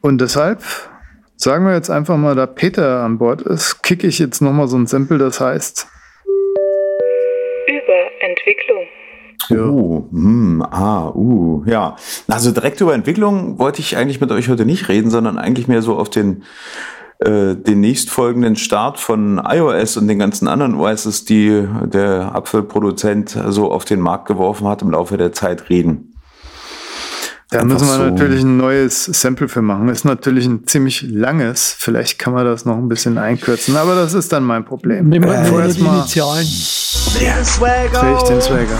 [0.00, 0.62] Und deshalb
[1.36, 4.76] sagen wir jetzt einfach mal, da Peter an Bord ist, kicke ich jetzt nochmal so
[4.76, 5.86] ein Sample, das heißt
[9.48, 9.64] Ja.
[9.64, 11.96] Uh, hm, ah, uh, ja.
[12.28, 15.82] Also direkt über Entwicklung wollte ich eigentlich mit euch heute nicht reden, sondern eigentlich mehr
[15.82, 16.42] so auf den,
[17.18, 23.70] äh, den nächstfolgenden Start von iOS und den ganzen anderen OSs, die der Apfelproduzent so
[23.70, 26.14] auf den Markt geworfen hat, im Laufe der Zeit reden.
[27.54, 29.86] Da Einfach müssen wir so natürlich ein neues Sample für machen.
[29.86, 31.76] Das ist natürlich ein ziemlich langes.
[31.78, 35.08] Vielleicht kann man das noch ein bisschen einkürzen, aber das ist dann mein Problem.
[35.08, 36.48] Nehmen wir äh, die Initialen.
[37.20, 38.16] Ja, Swagger.
[38.16, 38.78] ich den Swagger.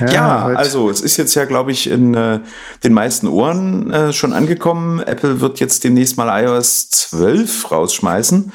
[0.00, 2.40] Ja, ja also es ist jetzt ja, glaube ich, in äh,
[2.84, 5.00] den meisten Ohren äh, schon angekommen.
[5.00, 8.52] Apple wird jetzt demnächst mal iOS 12 rausschmeißen.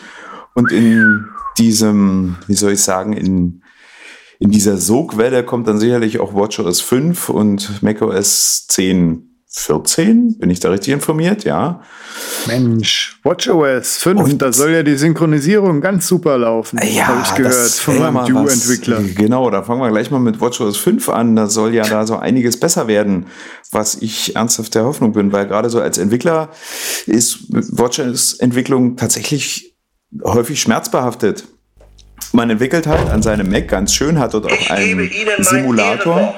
[0.54, 1.26] Und in
[1.58, 3.62] diesem, wie soll ich sagen, in
[4.40, 10.60] in dieser Sogwelle kommt dann sicherlich auch WatchOS 5 und macOS 10 14, bin ich
[10.60, 11.82] da richtig informiert, ja.
[12.46, 17.36] Mensch, WatchOS 5, und da soll ja die Synchronisierung ganz super laufen, ja, habe ich
[17.36, 19.02] gehört von meinem Duo-Entwickler.
[19.16, 21.36] Genau, da fangen wir gleich mal mit WatchOS 5 an.
[21.36, 23.28] Da soll ja da so einiges besser werden,
[23.72, 26.50] was ich ernsthaft der Hoffnung bin, weil gerade so als Entwickler
[27.06, 29.76] ist WatchOS-Entwicklung tatsächlich
[30.24, 31.46] häufig schmerzbehaftet
[32.32, 36.36] man entwickelt halt an seinem Mac ganz schön, hat dort auch einen Simulator.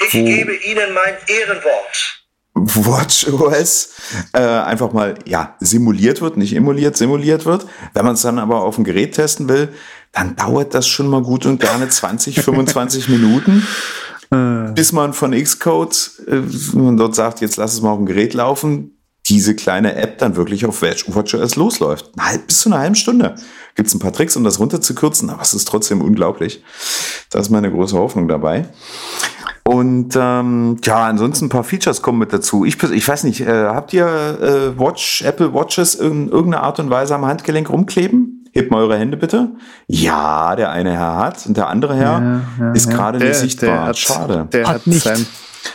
[0.00, 2.17] Ich gebe Ihnen mein Ehrenwort.
[2.66, 3.90] WatchOS
[4.32, 7.66] äh, einfach mal ja simuliert wird, nicht emuliert, simuliert wird.
[7.94, 9.68] Wenn man es dann aber auf dem Gerät testen will,
[10.12, 13.66] dann dauert das schon mal gut und gerne 20, 25 Minuten,
[14.30, 14.72] äh.
[14.72, 16.40] bis man von Xcode äh,
[16.96, 18.92] dort sagt, jetzt lass es mal auf dem Gerät laufen
[19.28, 22.10] diese kleine App dann wirklich auf WatchOS losläuft.
[22.16, 23.34] Eine bis zu einer halben Stunde.
[23.74, 26.62] Gibt es ein paar Tricks, um das runterzukürzen, aber es ist trotzdem unglaublich.
[27.30, 28.68] Da ist meine große Hoffnung dabei.
[29.68, 32.64] Und ähm, ja, ansonsten ein paar Features kommen mit dazu.
[32.64, 36.88] Ich, ich weiß nicht, äh, habt ihr äh, Watch, Apple Watches in irgendeiner Art und
[36.88, 38.48] Weise am Handgelenk rumkleben?
[38.52, 39.50] Hebt mal eure Hände bitte.
[39.86, 42.96] Ja, der eine Herr hat und der andere Herr ja, ja, ist ja.
[42.96, 43.88] gerade nicht sichtbar.
[43.88, 44.48] Hat, Schade.
[44.54, 45.02] Der hat, hat nicht.
[45.02, 45.26] Sein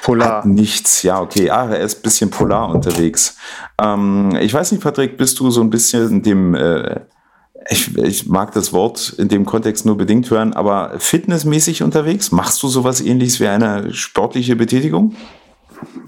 [0.02, 0.38] Polar.
[0.38, 1.52] Hat nichts, ja, okay.
[1.52, 3.38] Ah, er ist ein bisschen polar unterwegs.
[3.80, 7.02] Ähm, ich weiß nicht, Patrick, bist du so ein bisschen dem, äh,
[7.70, 12.32] ich, ich mag das Wort in dem Kontext nur bedingt hören, aber fitnessmäßig unterwegs?
[12.32, 15.16] Machst du sowas ähnliches wie eine sportliche Betätigung?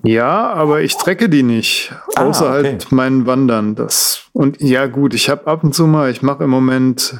[0.03, 1.93] Ja, aber ich trecke die nicht.
[2.15, 2.53] Ah, außer okay.
[2.53, 3.75] halt meinen Wandern.
[3.75, 4.23] Das.
[4.33, 7.19] Und ja, gut, ich habe ab und zu mal, ich mache im Moment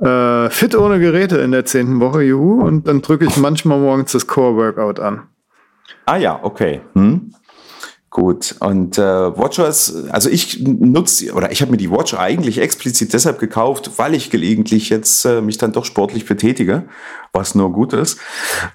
[0.00, 4.12] äh, fit ohne Geräte in der zehnten Woche, juhu, und dann drücke ich manchmal morgens
[4.12, 5.22] das Core-Workout an.
[6.06, 6.80] Ah ja, okay.
[6.94, 7.34] Hm.
[8.10, 13.12] Gut, und äh, WatchOS, also ich nutze, oder ich habe mir die Watch eigentlich explizit
[13.12, 16.84] deshalb gekauft, weil ich gelegentlich jetzt äh, mich dann doch sportlich betätige,
[17.34, 18.18] was nur gut ist.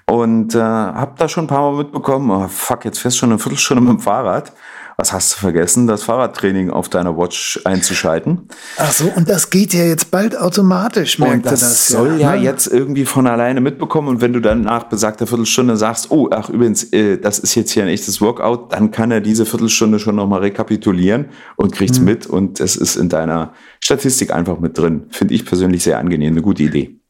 [0.06, 3.30] Und äh, habe da schon ein paar Mal mitbekommen, oh, fuck, jetzt fährst du schon
[3.30, 4.52] eine Viertelstunde mit dem Fahrrad
[4.96, 8.48] was hast du vergessen, das Fahrradtraining auf deiner Watch einzuschalten?
[8.78, 12.42] Ach so, und das geht ja jetzt bald automatisch, merkt das, das soll ja, ja,
[12.42, 16.48] jetzt irgendwie von alleine mitbekommen und wenn du dann nach besagter Viertelstunde sagst, oh, ach
[16.48, 20.16] übrigens, äh, das ist jetzt hier ein echtes Workout, dann kann er diese Viertelstunde schon
[20.16, 21.26] nochmal rekapitulieren
[21.56, 22.04] und kriegt's hm.
[22.04, 25.06] mit und es ist in deiner Statistik einfach mit drin.
[25.10, 27.00] Finde ich persönlich sehr angenehm, eine gute Idee.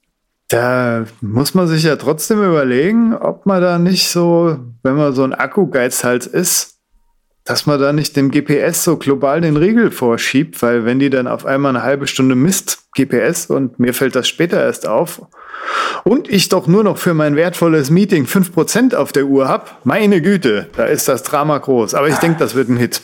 [0.48, 5.24] Da muss man sich ja trotzdem überlegen, ob man da nicht so, wenn man so
[5.24, 6.73] ein Akkugeizhals ist,
[7.44, 11.26] dass man da nicht dem GPS so global den Riegel vorschiebt, weil wenn die dann
[11.26, 15.20] auf einmal eine halbe Stunde misst, GPS, und mir fällt das später erst auf,
[16.04, 20.20] und ich doch nur noch für mein wertvolles Meeting 5% auf der Uhr habe, meine
[20.22, 21.94] Güte, da ist das Drama groß.
[21.94, 23.00] Aber ich denke, das wird ein Hit.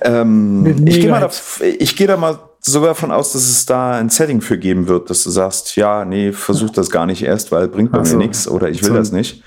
[0.00, 4.40] Ähm, ich gehe da, geh da mal sogar davon aus, dass es da ein Setting
[4.40, 7.92] für geben wird, dass du sagst, ja, nee, versuch das gar nicht erst, weil bringt
[7.92, 8.16] bei so.
[8.16, 8.94] mir nichts oder ich will so.
[8.94, 9.42] das nicht.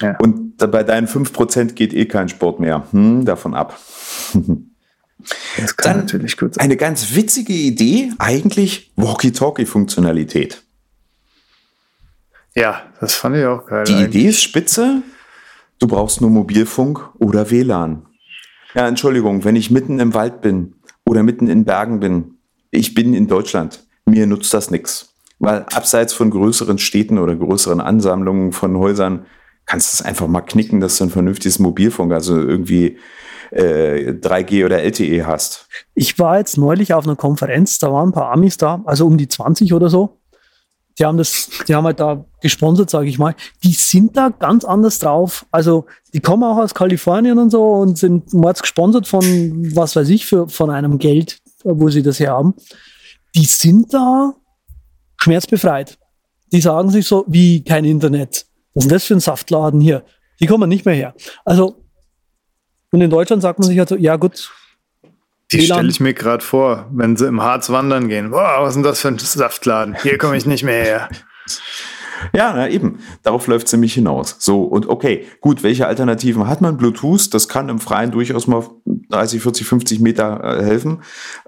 [0.00, 0.16] Ja.
[0.18, 2.86] Und bei deinen 5% geht eh kein Sport mehr.
[2.92, 3.78] Hm, davon ab.
[5.58, 6.64] Das kann Dann natürlich gut sein.
[6.64, 10.62] Eine ganz witzige Idee, eigentlich Walkie-Talkie-Funktionalität.
[12.54, 13.84] Ja, das fand ich auch geil.
[13.84, 14.08] Die eigentlich.
[14.08, 15.02] Idee ist spitze.
[15.78, 18.06] Du brauchst nur Mobilfunk oder WLAN.
[18.74, 22.38] Ja, Entschuldigung, wenn ich mitten im Wald bin oder mitten in Bergen bin,
[22.70, 25.14] ich bin in Deutschland, mir nutzt das nichts.
[25.38, 29.26] Weil abseits von größeren Städten oder größeren Ansammlungen von Häusern
[29.70, 32.98] kannst du es einfach mal knicken, dass du ein vernünftiges Mobilfunk, also irgendwie
[33.52, 35.68] äh, 3G oder LTE hast.
[35.94, 39.16] Ich war jetzt neulich auf einer Konferenz, da waren ein paar Amis da, also um
[39.16, 40.18] die 20 oder so.
[40.98, 43.36] die haben das, die haben halt da gesponsert, sage ich mal.
[43.62, 45.46] Die sind da ganz anders drauf.
[45.52, 49.22] Also die kommen auch aus Kalifornien und so und sind mords gesponsert von,
[49.76, 52.54] was weiß ich, für, von einem Geld, wo sie das her haben.
[53.36, 54.34] Die sind da
[55.16, 55.96] schmerzbefreit.
[56.52, 58.49] Die sagen sich so, wie kein Internet.
[58.74, 60.04] Was ist das für ein Saftladen hier?
[60.40, 61.14] Die kommen nicht mehr her.
[61.44, 61.84] Also,
[62.92, 64.50] und in Deutschland sagt man sich halt so, ja gut,
[65.52, 68.30] die stelle ich mir gerade vor, wenn sie im Harz wandern gehen.
[68.30, 69.96] Boah, was ist denn das für ein Saftladen?
[70.00, 71.08] Hier komme ich nicht mehr her.
[72.34, 72.98] Ja, na eben.
[73.22, 74.36] Darauf läuft es nämlich hinaus.
[74.40, 76.76] So, und okay, gut, welche Alternativen hat man?
[76.76, 78.62] Bluetooth, das kann im Freien durchaus mal
[79.08, 81.02] 30, 40, 50 Meter äh, helfen.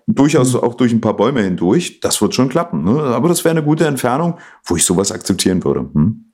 [0.07, 0.61] Durchaus mhm.
[0.61, 2.01] auch durch ein paar Bäume hindurch.
[2.01, 2.85] Das wird schon klappen.
[2.85, 3.03] Ne?
[3.03, 5.81] Aber das wäre eine gute Entfernung, wo ich sowas akzeptieren würde.
[5.93, 6.32] Hm?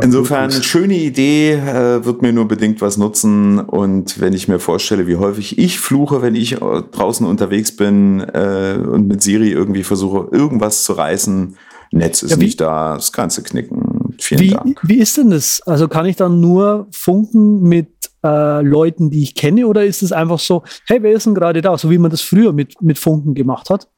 [0.00, 3.58] Insofern, schöne Idee, äh, wird mir nur bedingt was nutzen.
[3.58, 8.20] Und wenn ich mir vorstelle, wie häufig ich fluche, wenn ich äh, draußen unterwegs bin
[8.20, 11.56] äh, und mit Siri irgendwie versuche, irgendwas zu reißen,
[11.90, 14.14] Netz ist ja, nicht da, das Ganze knicken.
[14.18, 14.80] Vielen wie, Dank.
[14.82, 15.60] Wie ist denn das?
[15.66, 17.88] Also kann ich dann nur funken mit
[18.24, 21.60] äh, Leuten, die ich kenne, oder ist es einfach so, hey, wer ist denn gerade
[21.60, 21.76] da?
[21.76, 23.88] So wie man das früher mit, mit Funken gemacht hat?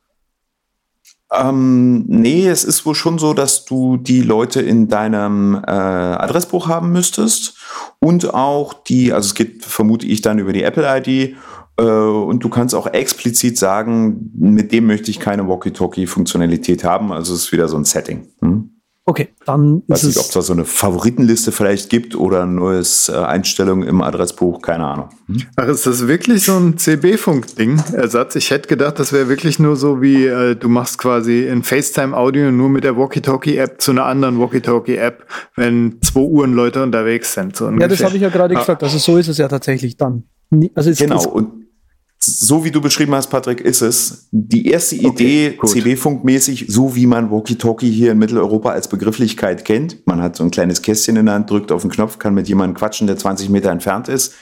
[1.36, 6.68] Ähm, nee, es ist wohl schon so, dass du die Leute in deinem äh, Adressbuch
[6.68, 7.56] haben müsstest
[7.98, 11.36] und auch die, also es geht, vermute ich, dann über die Apple-ID
[11.78, 17.12] äh, und du kannst auch explizit sagen, mit dem möchte ich keine Walkie-Talkie-Funktionalität haben.
[17.12, 18.28] Also es ist wieder so ein Setting.
[18.40, 18.73] Hm?
[19.06, 22.54] Okay, dann Weiß ist nicht, ob es da so eine Favoritenliste vielleicht gibt oder ein
[22.54, 25.08] neues äh, Einstellung im Adressbuch, keine Ahnung.
[25.26, 25.42] Hm?
[25.56, 28.34] Ach, ist das wirklich so ein CB-Funk-Ding, Ersatz?
[28.36, 32.50] Ich hätte gedacht, das wäre wirklich nur so wie, äh, du machst quasi ein FaceTime-Audio
[32.50, 37.56] nur mit der Walkie-Talkie-App zu einer anderen Walkie-Talkie-App, wenn zwei Uhren Leute unterwegs sind.
[37.56, 38.60] So ja, das habe ich ja gerade ah.
[38.60, 38.82] gesagt.
[38.82, 40.24] Also so ist es ja tatsächlich dann.
[40.74, 41.63] Also genau, und
[42.24, 44.28] so wie du beschrieben hast, Patrick, ist es.
[44.30, 50.06] Die erste Idee, okay, CB-Funkmäßig, so wie man Walkie-Talkie hier in Mitteleuropa als Begrifflichkeit kennt.
[50.06, 52.48] Man hat so ein kleines Kästchen in der Hand, drückt auf den Knopf, kann mit
[52.48, 54.34] jemandem quatschen, der 20 Meter entfernt ist.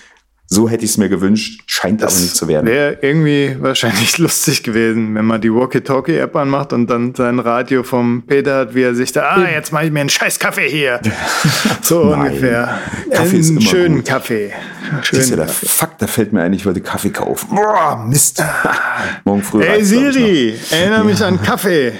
[0.52, 2.66] So hätte ich es mir gewünscht, scheint das aber nicht zu werden.
[2.66, 8.24] Wäre irgendwie wahrscheinlich lustig gewesen, wenn man die Walkie-Talkie-App anmacht und dann sein Radio vom
[8.26, 11.00] Peter hat, wie er sich da, ah, jetzt mache ich mir einen scheiß Kaffee hier.
[11.80, 12.80] so ungefähr.
[13.10, 14.04] Kaffee einen ist immer schönen gut.
[14.04, 14.52] Kaffee.
[15.00, 17.56] Schönen ja der Fuck, da fällt mir ein, ich wollte Kaffee kaufen.
[17.56, 18.44] Boah, Mist.
[19.24, 19.62] Morgen früh.
[19.62, 21.94] Hey Siri, erinnere mich an Kaffee.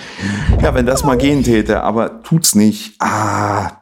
[0.63, 2.97] Ja, wenn das mal gehen täte, aber tut's nicht.
[2.99, 3.82] Ah,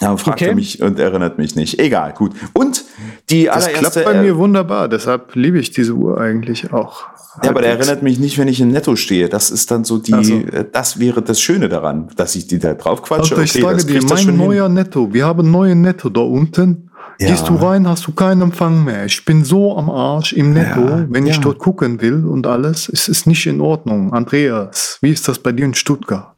[0.00, 0.50] ja, fragt okay.
[0.50, 1.78] er mich und erinnert mich nicht.
[1.78, 2.32] Egal, gut.
[2.52, 2.84] Und
[3.30, 3.82] die das allererste.
[3.82, 7.06] Das klappt bei mir wunderbar, deshalb liebe ich diese Uhr eigentlich auch.
[7.42, 9.28] Ja, aber der erinnert mich nicht, wenn ich im Netto stehe.
[9.28, 10.42] Das ist dann so die, also.
[10.72, 13.36] das wäre das Schöne daran, dass ich die da drauf quatsche.
[13.36, 14.74] Also ich okay, sage dir, mein neuer hin.
[14.74, 16.90] Netto, wir haben neuen Netto da unten.
[17.20, 17.30] Ja.
[17.30, 19.04] Gehst du rein, hast du keinen Empfang mehr.
[19.04, 21.32] Ich bin so am Arsch im Netto, ja, wenn ja.
[21.32, 22.88] ich dort gucken will und alles.
[22.88, 24.12] Es ist nicht in Ordnung.
[24.12, 26.36] Andreas, wie ist das bei dir in Stuttgart?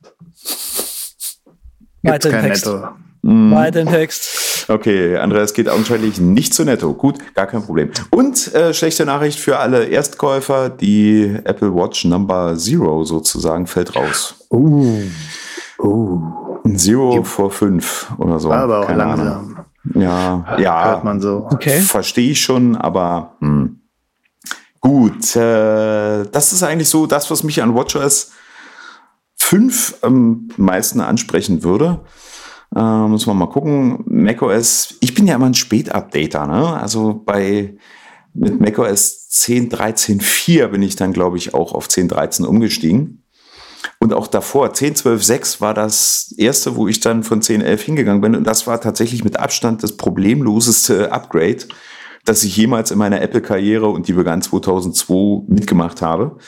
[2.03, 2.89] Gibt's kein Netto.
[3.23, 3.53] Mm.
[3.53, 4.67] Weiter im Text.
[4.69, 6.95] Okay, Andreas geht augenscheinlich nicht zu netto.
[6.95, 7.91] Gut, gar kein Problem.
[8.11, 14.47] Und äh, schlechte Nachricht für alle Erstkäufer, die Apple Watch Number Zero sozusagen fällt raus.
[14.51, 15.03] Uh.
[15.79, 16.21] Uh.
[16.77, 17.23] Zero ja.
[17.23, 18.53] vor fünf oder so.
[18.53, 19.27] Aber auch Keine langsam.
[19.27, 19.57] Ahnung.
[19.95, 20.85] Ja, ja.
[20.85, 21.49] Hört man so.
[21.51, 21.81] Okay.
[21.81, 23.81] Verstehe ich schon, aber hm.
[24.81, 25.35] gut.
[25.37, 28.33] Äh, das ist eigentlich so das, was mich an WatchOS
[29.37, 32.01] 5 am meisten ansprechen würde.
[32.75, 34.05] Äh, muss man mal gucken.
[34.07, 36.81] macOS, ich bin ja immer ein Spätupdater, ne?
[36.81, 37.77] Also bei
[38.33, 43.25] mit macOS 10, 13, 4 bin ich dann, glaube ich, auch auf 10, 13 umgestiegen.
[43.99, 47.83] Und auch davor, 10, 12, 6 war das erste, wo ich dann von 10, 11
[47.83, 48.35] hingegangen bin.
[48.35, 51.67] Und das war tatsächlich mit Abstand das problemloseste Upgrade,
[52.25, 56.39] das ich jemals in meiner Apple-Karriere und die begann 2002 mitgemacht habe.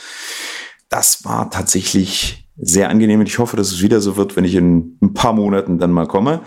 [0.88, 4.54] Das war tatsächlich sehr angenehm und ich hoffe, dass es wieder so wird, wenn ich
[4.54, 6.40] in ein paar Monaten dann mal komme.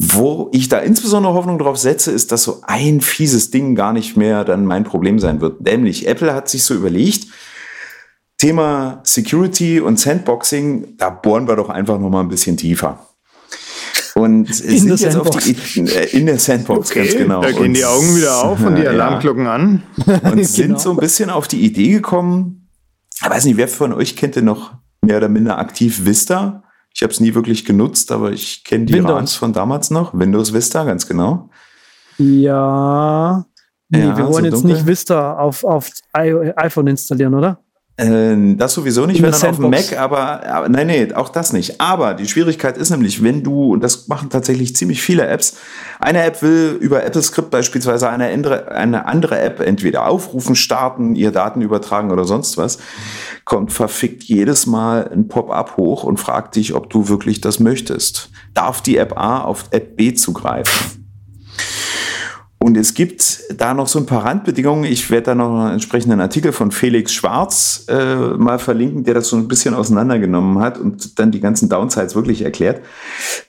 [0.00, 4.16] Wo ich da insbesondere Hoffnung drauf setze, ist, dass so ein fieses Ding gar nicht
[4.16, 5.60] mehr dann mein Problem sein wird.
[5.60, 7.26] Nämlich Apple hat sich so überlegt,
[8.38, 13.08] Thema Security und Sandboxing, da bohren wir doch einfach noch mal ein bisschen tiefer.
[14.14, 15.36] Und in sind jetzt Sandbox.
[15.36, 17.40] auf die äh, in der Sandbox okay, ganz genau.
[17.40, 19.54] Da gehen und, die Augen wieder auf und die Alarmglocken ja.
[19.54, 20.42] an und genau.
[20.42, 22.68] sind so ein bisschen auf die Idee gekommen.
[23.20, 26.62] Ich weiß nicht, wer von euch kennt denn noch mehr oder minder aktiv Vista.
[26.94, 29.34] Ich habe es nie wirklich genutzt, aber ich kenne die Windows.
[29.34, 30.18] von damals noch.
[30.18, 31.50] Windows Vista, ganz genau.
[32.18, 33.44] Ja.
[33.88, 34.72] Nee, ja, wir wollen so jetzt dunkel.
[34.72, 37.62] nicht Vista auf, auf iPhone installieren, oder?
[37.98, 39.70] Äh, das sowieso nicht, wenn dann auf dem.
[39.70, 41.80] Mac, aber, aber nein, nee, auch das nicht.
[41.80, 45.56] Aber die Schwierigkeit ist nämlich, wenn du, und das machen tatsächlich ziemlich viele Apps,
[45.98, 51.16] eine App will über Apple Script beispielsweise eine andere, eine andere App entweder aufrufen, starten,
[51.16, 52.78] ihr Daten übertragen oder sonst was,
[53.44, 58.30] kommt verfickt jedes Mal ein Pop-up hoch und fragt dich, ob du wirklich das möchtest.
[58.54, 60.97] Darf die App A auf App B zugreifen?
[62.60, 64.84] Und es gibt da noch so ein paar Randbedingungen.
[64.84, 69.28] Ich werde da noch einen entsprechenden Artikel von Felix Schwarz äh, mal verlinken, der das
[69.28, 72.82] so ein bisschen auseinandergenommen hat und dann die ganzen Downsides wirklich erklärt.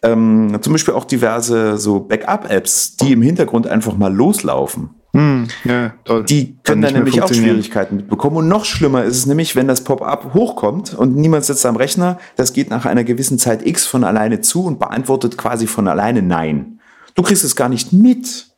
[0.04, 4.92] Ähm, zum Beispiel auch diverse so Backup-Apps, die im Hintergrund einfach mal loslaufen.
[5.14, 6.24] Hm, ja, toll.
[6.26, 7.34] Die können dann nämlich auch.
[7.34, 8.38] Schwierigkeiten mitbekommen.
[8.38, 12.20] Und noch schlimmer ist es nämlich, wenn das Pop-up hochkommt und niemand sitzt am Rechner.
[12.36, 16.22] Das geht nach einer gewissen Zeit X von alleine zu und beantwortet quasi von alleine
[16.22, 16.80] Nein.
[17.16, 18.49] Du kriegst es gar nicht mit,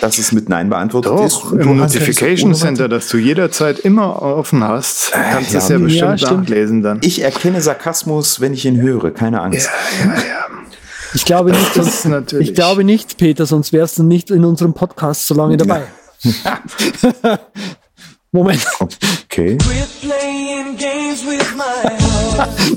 [0.00, 1.34] dass es mit Nein beantwortet ist.
[1.36, 5.68] Doch, du im es Notification Center, das du jederzeit immer offen hast, kannst du es
[5.68, 5.82] ja, ja.
[5.82, 6.98] bestimmt Ja, nachlesen dann.
[7.02, 9.68] Ich erkenne Sarkasmus, wenn ich ihn höre, keine Angst.
[11.14, 14.30] Ich glaube nicht, Das ist sonst, natürlich- ich glaube nicht, Peter, sonst wärst du nicht
[14.30, 15.82] in unserem Podcast so lange dabei.
[18.32, 18.64] Moment,
[19.24, 19.58] Okay.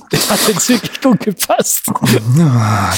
[0.09, 1.83] das hat jetzt wirklich gut gepasst.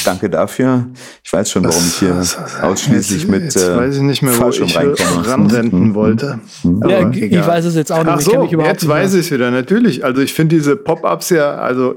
[0.06, 0.86] Danke dafür.
[1.24, 2.22] Ich weiß schon, warum ich hier
[2.62, 5.96] ausschließlich mit jetzt äh, weiß ich nicht mehr, wo ich ranrennen Mhm.
[5.96, 6.40] wollte.
[6.64, 7.48] Ja, Aber ich egal.
[7.48, 8.08] weiß es jetzt auch nicht.
[8.10, 9.52] Ach ich so, mich überhaupt jetzt nicht weiß ich es wieder.
[9.52, 10.06] Natürlich.
[10.06, 11.96] Also ich finde diese Pop-ups ja, also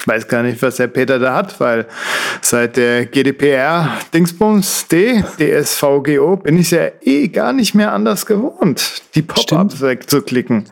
[0.00, 1.86] ich weiß gar nicht, was der Peter da hat, weil
[2.40, 9.02] seit der GDPR Dingsbums D, DSVGO, bin ich ja eh gar nicht mehr anders gewohnt,
[9.14, 10.64] die Pop-ups wegzuklicken.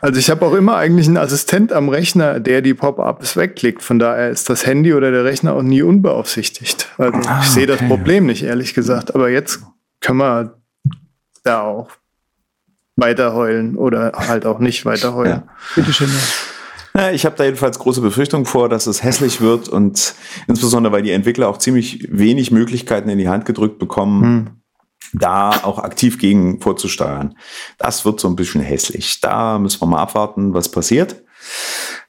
[0.00, 3.82] Also ich habe auch immer eigentlich einen Assistent am Rechner, der die Pop-ups wegklickt.
[3.82, 6.88] Von daher ist das Handy oder der Rechner auch nie unbeaufsichtigt.
[6.98, 9.14] Also Ah, ich sehe das Problem nicht, ehrlich gesagt.
[9.14, 9.62] Aber jetzt
[10.00, 10.58] können wir
[11.44, 11.88] da auch
[12.96, 15.44] weiterheulen oder halt auch nicht weiterheulen.
[15.46, 15.54] Ja.
[15.76, 16.08] Bitteschön.
[16.08, 16.53] Ja.
[17.12, 20.14] Ich habe da jedenfalls große Befürchtungen vor, dass es hässlich wird und
[20.46, 24.62] insbesondere, weil die Entwickler auch ziemlich wenig Möglichkeiten in die Hand gedrückt bekommen,
[25.12, 27.36] da auch aktiv gegen vorzusteuern.
[27.78, 29.20] Das wird so ein bisschen hässlich.
[29.20, 31.23] Da müssen wir mal abwarten, was passiert.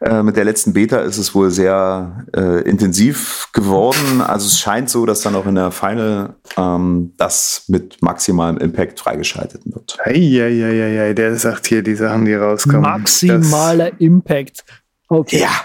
[0.01, 4.21] Äh, mit der letzten Beta ist es wohl sehr äh, intensiv geworden.
[4.21, 8.99] Also es scheint so, dass dann auch in der Final ähm, das mit maximalem Impact
[8.99, 9.97] freigeschaltet wird.
[10.03, 12.81] Eieieiei, der sagt hier die Sachen, die rauskommen.
[12.81, 14.65] Maximaler Impact.
[15.07, 15.39] Okay.
[15.39, 15.61] Ja.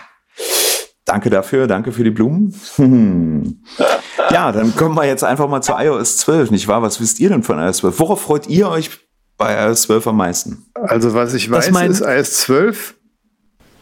[1.04, 2.54] Danke dafür, danke für die Blumen.
[2.76, 3.62] Hm.
[4.30, 6.82] Ja, dann kommen wir jetzt einfach mal zu iOS 12, nicht wahr?
[6.82, 7.98] Was wisst ihr denn von iOS 12?
[7.98, 8.90] Worauf freut ihr euch
[9.36, 10.66] bei iOS 12 am meisten?
[10.74, 12.94] Das, also was ich Das weiß, ist iOS 12.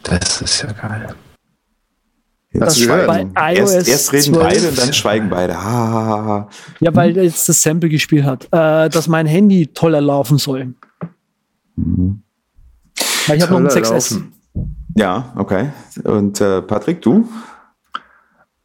[0.03, 1.15] Das ist ja geil.
[2.51, 3.33] Jetzt Das schweigen.
[3.33, 4.39] bei erst, iOS erst reden 12.
[4.43, 5.53] beide und dann schweigen beide.
[5.55, 6.49] Ha, ha, ha, ha.
[6.79, 10.73] Ja, weil er jetzt das Sample gespielt hat, äh, dass mein Handy toller laufen soll.
[11.75, 14.13] Weil ich habe noch ein Toller 6S.
[14.13, 14.33] laufen.
[14.95, 15.69] Ja, okay.
[16.03, 17.27] Und äh, Patrick, du?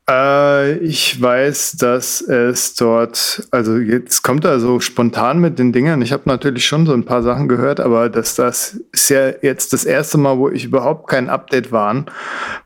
[0.09, 6.03] Äh, ich weiß, dass es dort, also jetzt kommt er so spontan mit den Dingern.
[6.03, 9.73] Ich habe natürlich schon so ein paar Sachen gehört, aber dass das ist ja jetzt
[9.73, 12.07] das erste Mal, wo ich überhaupt kein Update waren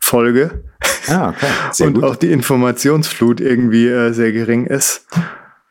[0.00, 0.64] folge
[1.06, 1.46] Ja, okay.
[1.72, 2.04] Sehr und gut.
[2.04, 5.06] auch die Informationsflut irgendwie äh, sehr gering ist.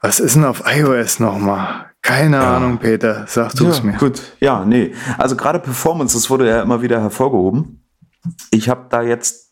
[0.01, 1.87] Was ist denn auf iOS nochmal?
[2.01, 3.25] Keine Ahnung, Peter.
[3.27, 3.97] Sag du es ja, mir.
[3.97, 4.93] Gut, ja, nee.
[5.17, 7.83] Also gerade Performance, das wurde ja immer wieder hervorgehoben.
[8.51, 9.46] Ich habe da jetzt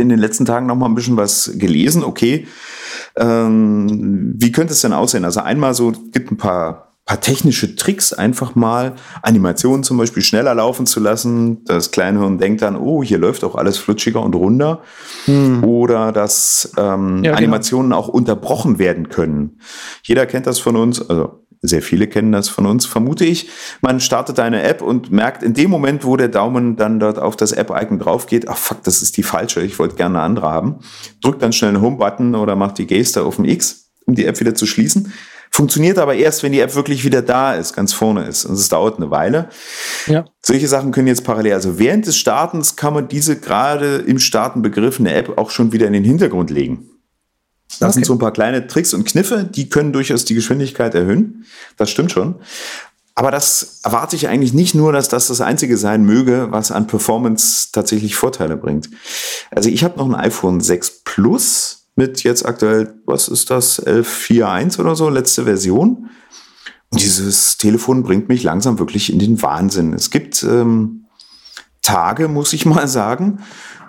[0.00, 2.04] in den letzten Tagen noch mal ein bisschen was gelesen.
[2.04, 2.46] Okay,
[3.16, 5.24] ähm, wie könnte es denn aussehen?
[5.24, 10.54] Also einmal so gibt ein paar, paar technische Tricks, einfach mal Animationen zum Beispiel schneller
[10.54, 11.64] laufen zu lassen.
[11.64, 14.82] Das Kleinhirn denkt dann, oh, hier läuft auch alles flutschiger und runder.
[15.62, 17.36] Oder dass ähm, Ja, genau.
[17.36, 19.58] Animationen auch unterbrochen werden können.
[20.02, 23.48] Jeder kennt das von uns, also sehr viele kennen das von uns, vermute ich.
[23.80, 27.36] Man startet eine App und merkt in dem Moment, wo der Daumen dann dort auf
[27.36, 30.50] das App-Icon drauf geht, ach fuck, das ist die falsche, ich wollte gerne eine andere
[30.50, 30.80] haben.
[31.20, 34.38] Drückt dann schnell einen Home-Button oder macht die Geste auf dem X, um die App
[34.40, 35.12] wieder zu schließen.
[35.50, 38.44] Funktioniert aber erst, wenn die App wirklich wieder da ist, ganz vorne ist.
[38.44, 39.48] Und es dauert eine Weile.
[40.06, 40.26] Ja.
[40.42, 44.62] Solche Sachen können jetzt parallel, also während des Startens kann man diese gerade im Starten
[44.62, 46.90] begriffene App auch schon wieder in den Hintergrund legen.
[47.80, 51.44] Das sind so ein paar kleine Tricks und Kniffe, die können durchaus die Geschwindigkeit erhöhen.
[51.76, 52.36] Das stimmt schon.
[53.14, 56.86] Aber das erwarte ich eigentlich nicht nur, dass das das Einzige sein möge, was an
[56.86, 58.90] Performance tatsächlich Vorteile bringt.
[59.50, 64.78] Also ich habe noch ein iPhone 6 Plus mit jetzt aktuell, was ist das, 11.4.1
[64.78, 66.10] oder so, letzte Version.
[66.90, 69.92] Und dieses Telefon bringt mich langsam wirklich in den Wahnsinn.
[69.94, 71.06] Es gibt ähm,
[71.82, 73.40] Tage, muss ich mal sagen,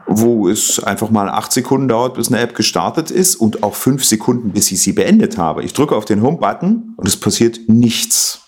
[0.09, 4.03] wo es einfach mal acht Sekunden dauert, bis eine App gestartet ist und auch fünf
[4.03, 5.63] Sekunden, bis ich sie beendet habe.
[5.63, 8.41] Ich drücke auf den Home-Button und es passiert nichts.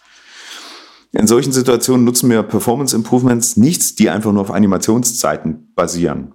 [1.11, 6.33] In solchen Situationen nutzen wir Performance Improvements nichts, die einfach nur auf Animationszeiten basieren.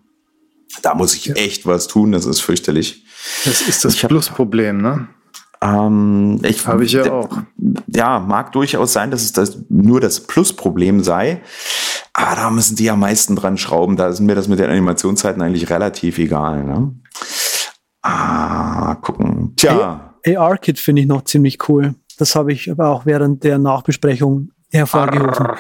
[0.82, 3.04] Da muss ich echt was tun, das ist fürchterlich.
[3.44, 5.08] Das ist das Plusproblem, ne?
[5.62, 7.38] Ähm, ich, Habe ich ja auch.
[7.86, 11.40] Ja, mag durchaus sein, dass es das nur das Plusproblem sei.
[12.18, 13.96] Aber da müssen die am meisten dran schrauben.
[13.96, 16.64] Da ist mir das mit den Animationszeiten eigentlich relativ egal.
[16.64, 16.94] Ne?
[18.00, 19.52] Ah, gucken.
[19.56, 20.14] Tja.
[20.26, 21.94] AR-Kit finde ich noch ziemlich cool.
[22.18, 25.58] Das habe ich aber auch während der Nachbesprechung hervorgehoben.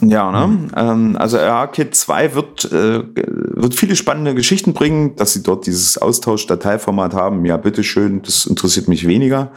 [0.00, 0.68] Ja, ne?
[0.76, 5.98] Ähm, also AR-Kit 2 wird, äh, wird viele spannende Geschichten bringen, dass sie dort dieses
[5.98, 7.44] Austausch-Dateiformat haben.
[7.44, 9.52] Ja, bitteschön, das interessiert mich weniger.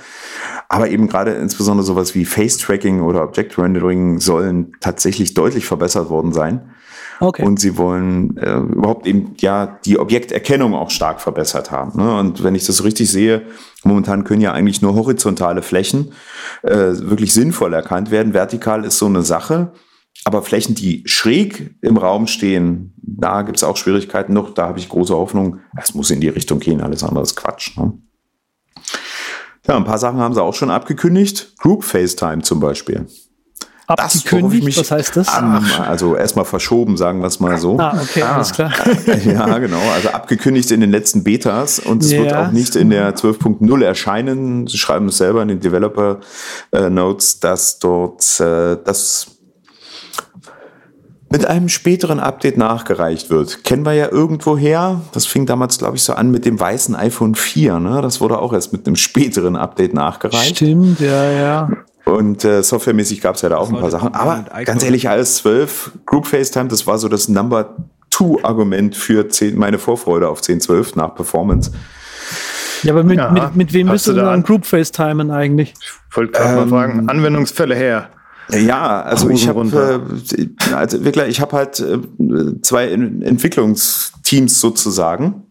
[0.69, 6.69] Aber eben gerade insbesondere sowas wie Face-Tracking oder Object-Rendering sollen tatsächlich deutlich verbessert worden sein.
[7.19, 7.43] Okay.
[7.43, 12.01] Und sie wollen äh, überhaupt eben ja die Objekterkennung auch stark verbessert haben.
[12.01, 12.17] Ne?
[12.17, 13.43] Und wenn ich das richtig sehe,
[13.83, 16.11] momentan können ja eigentlich nur horizontale Flächen
[16.63, 18.33] äh, wirklich sinnvoll erkannt werden.
[18.33, 19.71] Vertikal ist so eine Sache.
[20.23, 24.53] Aber Flächen, die schräg im Raum stehen, da gibt es auch Schwierigkeiten noch.
[24.53, 25.59] Da habe ich große Hoffnung.
[25.79, 27.77] Es muss in die Richtung gehen, alles andere ist Quatsch.
[27.77, 27.93] Ne?
[29.67, 31.57] Ja, ein paar Sachen haben sie auch schon abgekündigt.
[31.57, 33.07] Group FaceTime zum Beispiel.
[33.87, 34.79] Abgekündigt?
[34.79, 35.27] Was heißt das?
[35.29, 37.77] An, also erstmal verschoben, sagen wir es mal so.
[37.77, 38.35] Ah, okay, ah.
[38.35, 38.73] alles klar.
[39.25, 39.79] ja, genau.
[39.93, 42.23] Also abgekündigt in den letzten Betas und es ja.
[42.23, 44.65] wird auch nicht in der 12.0 erscheinen.
[44.65, 46.19] Sie schreiben es selber in den Developer
[46.71, 49.34] äh, Notes, dass dort äh, das
[51.35, 53.65] mit einem späteren Update nachgereicht wird.
[53.65, 55.01] Kennen wir ja irgendwo her.
[55.11, 57.79] Das fing damals, glaube ich, so an mit dem weißen iPhone 4.
[57.79, 58.01] Ne?
[58.01, 60.55] Das wurde auch erst mit einem späteren Update nachgereicht.
[60.55, 61.69] Stimmt, ja, ja.
[62.05, 64.13] Und äh, softwaremäßig gab es ja da auch ein paar Sachen.
[64.15, 67.75] Aber ganz ehrlich, alles 12, Group FaceTime, das war so das Number
[68.11, 71.71] Two Argument für 10, meine Vorfreude auf 10.12 nach Performance.
[72.83, 75.73] Ja, aber mit, ja, mit, mit wem müsstest du dann Group FaceTimen eigentlich?
[76.09, 78.09] Ich wollte gerade ähm, mal fragen, Anwendungsfälle her.
[78.49, 80.05] Ja, also ich habe
[80.37, 81.99] äh, als Entwickler, ich habe halt äh,
[82.61, 85.45] zwei Entwicklungsteams sozusagen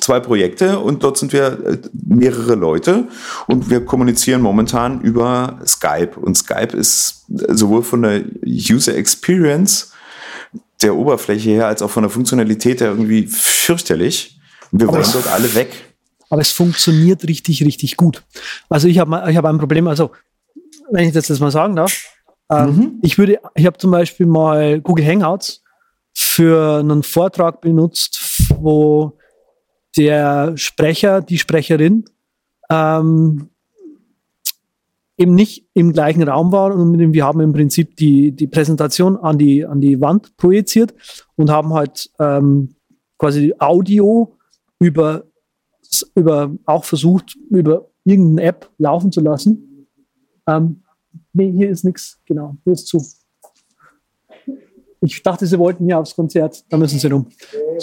[0.00, 3.08] zwei Projekte und dort sind wir äh, mehrere Leute
[3.46, 6.12] und wir kommunizieren momentan über Skype.
[6.20, 9.92] Und Skype ist sowohl von der User Experience
[10.82, 14.38] der Oberfläche her als auch von der Funktionalität her irgendwie fürchterlich.
[14.70, 15.70] Wir wollen dort alle weg.
[16.28, 18.22] Aber es funktioniert richtig, richtig gut.
[18.68, 20.10] Also ich habe ich hab ein Problem, also
[20.90, 22.15] wenn ich das jetzt mal sagen darf,
[22.50, 22.98] ähm, mhm.
[23.02, 25.62] ich würde, ich habe zum Beispiel mal Google Hangouts
[26.14, 29.18] für einen Vortrag benutzt, wo
[29.96, 32.04] der Sprecher, die Sprecherin
[32.70, 33.50] ähm,
[35.18, 39.38] eben nicht im gleichen Raum war und wir haben im Prinzip die, die Präsentation an
[39.38, 40.94] die, an die Wand projiziert
[41.36, 42.76] und haben halt ähm,
[43.18, 44.36] quasi Audio
[44.78, 45.24] über,
[46.14, 49.88] über auch versucht, über irgendeine App laufen zu lassen.
[50.46, 50.82] Ähm,
[51.36, 53.04] nee, hier ist nichts, genau, hier ist zu.
[55.00, 57.28] Ich dachte, sie wollten hier aufs Konzert, da müssen sie rum.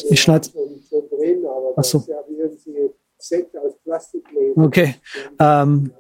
[0.10, 2.00] Ich schneide drin, aber Ach so.
[2.00, 4.66] das ist ja wie irgendwie Sekt aus Plastikgläsern.
[4.66, 4.96] Okay.
[5.40, 5.92] Ähm,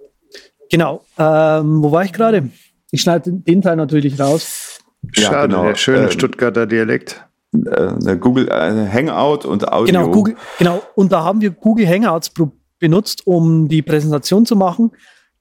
[0.69, 1.01] genau.
[1.17, 2.49] Ähm, wo war ich gerade?
[2.91, 4.79] Ich schneide den Teil natürlich raus.
[5.15, 5.63] Ja, Schade, genau.
[5.65, 7.25] der schöne ähm, Stuttgarter Dialekt.
[7.53, 9.85] Äh, Google äh, Hangout und Audio.
[9.85, 10.81] Genau, Google, genau.
[10.95, 12.31] Und da haben wir Google Hangouts
[12.79, 14.91] benutzt, um die Präsentation zu machen.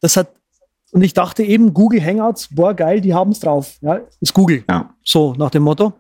[0.01, 0.29] Das hat
[0.93, 3.77] und ich dachte eben, Google Hangouts, boah, geil, die haben es drauf.
[3.81, 4.65] Ja, ist Google.
[4.69, 4.95] Ja.
[5.03, 5.95] So, nach dem Motto.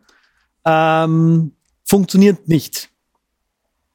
[0.65, 1.53] Ähm,
[1.85, 2.93] funktioniert nicht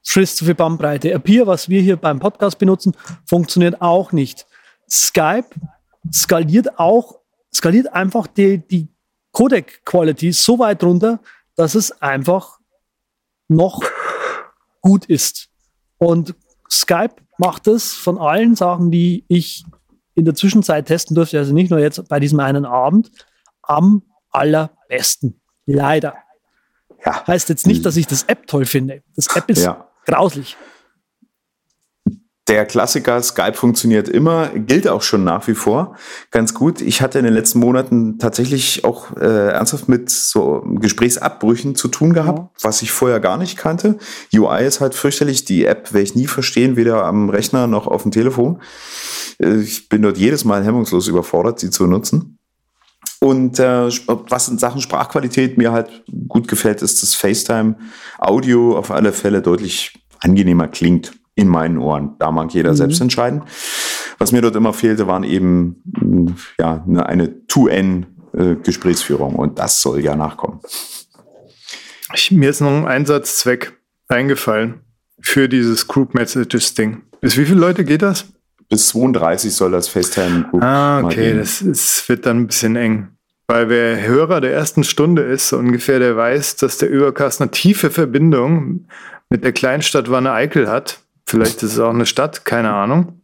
[0.07, 1.13] frisst zu viel Bandbreite.
[1.13, 2.95] Appear, was wir hier beim Podcast benutzen,
[3.25, 4.47] funktioniert auch nicht.
[4.89, 5.49] Skype
[6.11, 7.19] skaliert auch,
[7.53, 8.87] skaliert einfach die, die
[9.33, 11.19] Codec-Quality so weit runter,
[11.55, 12.59] dass es einfach
[13.49, 13.83] noch
[14.81, 15.49] gut ist.
[15.97, 16.33] Und
[16.71, 19.65] Skype macht es von allen Sachen, die ich
[20.17, 23.11] in der Zwischenzeit testen durfte, also nicht nur jetzt bei diesem einen Abend,
[23.61, 24.01] am
[24.31, 25.39] allerbesten.
[25.67, 26.15] Leider.
[27.05, 27.25] Ja.
[27.27, 29.03] Heißt jetzt nicht, dass ich das App toll finde.
[29.15, 29.87] Das App ist ja.
[30.05, 30.57] Grauslich.
[32.47, 35.97] Der Klassiker Skype funktioniert immer, gilt auch schon nach wie vor
[36.31, 36.79] ganz gut.
[36.79, 42.13] Ich hatte in den letzten Monaten tatsächlich auch äh, ernsthaft mit so Gesprächsabbrüchen zu tun
[42.13, 42.49] gehabt, ja.
[42.61, 43.97] was ich vorher gar nicht kannte.
[44.33, 45.43] UI ist halt fürchterlich.
[45.43, 48.61] Die App werde ich nie verstehen, weder am Rechner noch auf dem Telefon.
[49.39, 52.39] Äh, ich bin dort jedes Mal hemmungslos überfordert, sie zu nutzen.
[53.19, 57.75] Und äh, was in Sachen Sprachqualität mir halt gut gefällt, ist das FaceTime
[58.19, 62.15] Audio auf alle Fälle deutlich angenehmer klingt in meinen Ohren.
[62.19, 62.75] Da mag jeder mhm.
[62.75, 63.43] selbst entscheiden.
[64.17, 65.81] Was mir dort immer fehlte, waren eben
[66.59, 70.59] ja eine 2N-Gesprächsführung äh, und das soll ja nachkommen.
[72.13, 74.81] Ich, mir ist noch ein Einsatzzweck eingefallen
[75.21, 77.03] für dieses Group Messages Ding.
[77.21, 78.25] Bis wie viele Leute geht das?
[78.69, 80.63] bis 32 soll das FaceTime Group.
[80.63, 83.09] Ah, okay, das ist, wird dann ein bisschen eng.
[83.47, 87.49] Weil wer Hörer der ersten Stunde ist, so ungefähr, der weiß, dass der Übercast eine
[87.49, 88.87] tiefe Verbindung
[89.29, 90.99] mit der Kleinstadt Wanne Eickel hat.
[91.27, 93.21] Vielleicht ist es auch eine Stadt, keine Ahnung.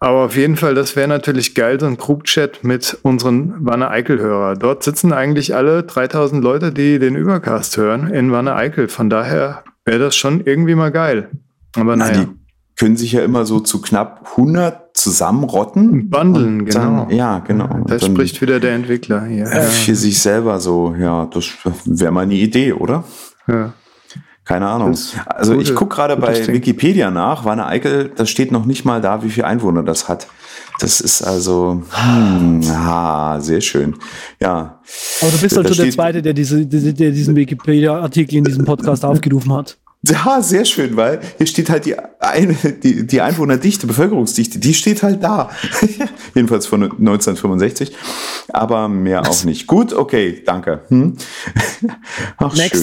[0.00, 4.56] Aber auf jeden Fall, das wäre natürlich geil, so ein Group-Chat mit unseren Wanne Eickel-Hörer.
[4.56, 8.88] Dort sitzen eigentlich alle 3000 Leute, die den Übercast hören, in Wanne Eickel.
[8.88, 11.30] Von daher wäre das schon irgendwie mal geil.
[11.76, 12.24] Aber Na, naja.
[12.24, 12.28] die
[12.76, 16.10] können sich ja immer so zu knapp 100 zusammenrotten.
[16.10, 17.06] Bundeln, Und genau.
[17.06, 17.84] Dann, ja, genau.
[17.86, 19.44] Da spricht wieder der Entwickler hier.
[19.44, 21.48] äh, für sich selber so, ja, das
[21.84, 23.04] wäre mal eine Idee, oder?
[23.46, 23.72] Ja.
[24.44, 24.90] Keine Ahnung.
[24.90, 26.52] Das Also ich gucke gerade bei Ding.
[26.54, 30.26] Wikipedia nach, Wanne Eickel, da steht noch nicht mal da, wie viele Einwohner das hat.
[30.80, 33.94] Das ist also, hm, ah, sehr schön.
[34.40, 34.80] Ja.
[35.20, 38.44] Aber du bist Da halt schon der steht- Zweite, der, diese, der diesen Wikipedia-Artikel in
[38.44, 39.78] diesem Podcast aufgerufen hat.
[40.04, 45.04] Ja, sehr schön, weil hier steht halt die, Ein die, die Einwohnerdichte, Bevölkerungsdichte, die steht
[45.04, 45.50] halt da.
[46.34, 47.92] Jedenfalls von 1965.
[48.48, 49.68] Aber mehr auch nicht.
[49.68, 50.80] Gut, okay, danke.
[50.88, 51.16] Hm?
[52.38, 52.82] Ach, Next.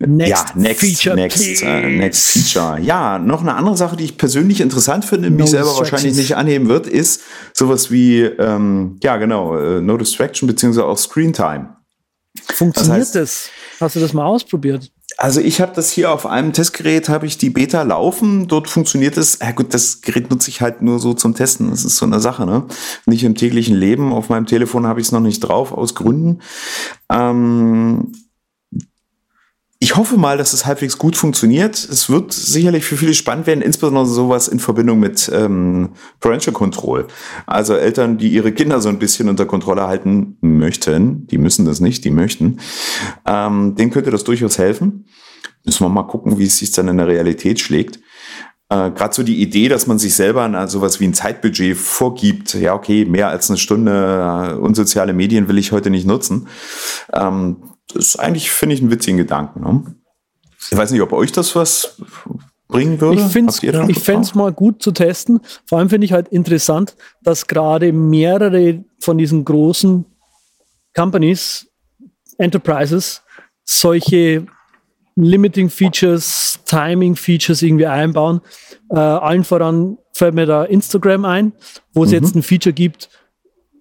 [0.00, 0.16] schön.
[0.16, 2.80] Next ja, next, feature, next, äh, next feature.
[2.80, 5.92] Ja, noch eine andere Sache, die ich persönlich interessant finde, mich No selber distractions.
[5.92, 7.22] wahrscheinlich nicht annehmen wird, ist
[7.54, 11.76] sowas wie, ähm, ja, genau, äh, No Distraction beziehungsweise auch Screen Time.
[12.52, 14.90] Funktioniert Das das, heißt- Hast du das mal ausprobiert?
[15.20, 18.46] Also ich habe das hier auf einem Testgerät, habe ich die Beta laufen.
[18.46, 19.40] Dort funktioniert es.
[19.42, 21.70] Ja gut, das Gerät nutze ich halt nur so zum Testen.
[21.70, 22.66] Das ist so eine Sache, ne?
[23.04, 24.12] Nicht im täglichen Leben.
[24.12, 26.40] Auf meinem Telefon habe ich es noch nicht drauf, aus Gründen.
[27.10, 28.12] Ähm,
[29.80, 31.76] ich hoffe mal, dass es halbwegs gut funktioniert.
[31.76, 37.06] Es wird sicherlich für viele spannend werden, insbesondere sowas in Verbindung mit ähm, Parental Control.
[37.46, 41.78] Also Eltern, die ihre Kinder so ein bisschen unter Kontrolle halten möchten, die müssen das
[41.78, 42.58] nicht, die möchten,
[43.24, 45.06] ähm, denen könnte das durchaus helfen.
[45.64, 48.00] Müssen wir mal gucken, wie es sich dann in der Realität schlägt.
[48.70, 52.54] Äh, Gerade so die Idee, dass man sich selber sowas wie ein Zeitbudget vorgibt.
[52.54, 56.48] Ja, okay, mehr als eine Stunde äh, unsoziale Medien will ich heute nicht nutzen.
[57.12, 57.58] Ähm,
[57.92, 59.60] das ist eigentlich, finde ich, einen witzigen Gedanken.
[59.60, 59.94] Ne?
[60.70, 62.00] Ich weiß nicht, ob euch das was
[62.68, 63.20] bringen würde.
[63.22, 65.40] Ich finde es mal gut zu testen.
[65.66, 70.04] Vor allem finde ich halt interessant, dass gerade mehrere von diesen großen
[70.94, 71.66] Companies,
[72.36, 73.22] Enterprises,
[73.64, 74.46] solche
[75.16, 78.40] Limiting Features, Timing Features irgendwie einbauen.
[78.90, 81.52] Äh, allen voran fällt mir da Instagram ein,
[81.92, 83.08] wo es jetzt ein Feature gibt,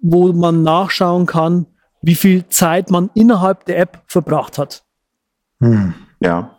[0.02, 1.68] wo man nachschauen kann,
[2.08, 4.86] wie viel Zeit man innerhalb der App verbracht hat.
[6.22, 6.58] Ja.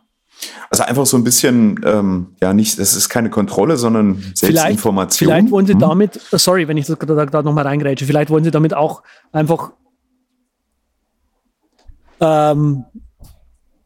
[0.69, 5.27] Also einfach so ein bisschen, ähm, ja, nicht, das ist keine Kontrolle, sondern Selbstinformation.
[5.27, 5.79] Vielleicht wollen sie Hm?
[5.79, 9.73] damit, sorry, wenn ich das da, da nochmal reingrätsche, vielleicht wollen sie damit auch einfach
[12.21, 12.85] ähm,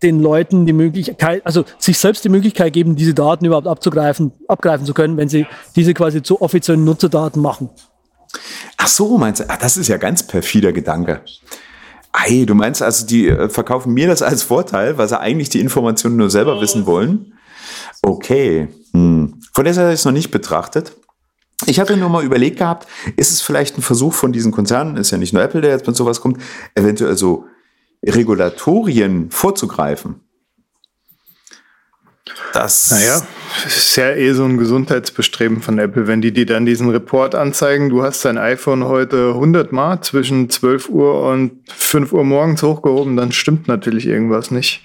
[0.02, 4.84] den Leuten die Möglichkeit, also sich selbst die Möglichkeit geben, diese Daten überhaupt abzugreifen, abgreifen
[4.84, 5.46] zu können, wenn sie
[5.76, 7.70] diese quasi zu offiziellen Nutzerdaten machen.
[8.76, 9.44] Ach so, meinst du?
[9.48, 11.22] Ach, das ist ja ganz perfider Gedanke.
[12.12, 15.60] Ei, du meinst also, die äh, verkaufen mir das als Vorteil, weil sie eigentlich die
[15.60, 17.34] Informationen nur selber wissen wollen?
[18.02, 18.68] Okay.
[18.92, 19.40] Hm.
[19.52, 20.92] Von der Seite habe ich es noch nicht betrachtet.
[21.66, 25.12] Ich hatte nur mal überlegt gehabt, ist es vielleicht ein Versuch von diesen Konzernen, ist
[25.12, 26.42] ja nicht nur Apple, der jetzt mit sowas kommt,
[26.74, 27.46] eventuell so
[28.04, 30.16] Regulatorien vorzugreifen.
[32.52, 33.20] Das, Naja,
[33.66, 37.88] ist ja eh so ein Gesundheitsbestreben von Apple, wenn die dir dann diesen Report anzeigen,
[37.88, 43.16] du hast dein iPhone heute 100 Mal zwischen 12 Uhr und 5 Uhr morgens hochgehoben,
[43.16, 44.82] dann stimmt natürlich irgendwas nicht.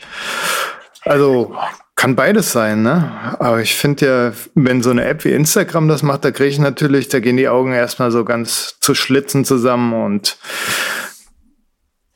[1.04, 1.56] Also
[1.96, 3.36] kann beides sein, ne?
[3.40, 6.60] Aber ich finde ja, wenn so eine App wie Instagram das macht, da kriege ich
[6.60, 10.38] natürlich, da gehen die Augen erstmal so ganz zu Schlitzen zusammen und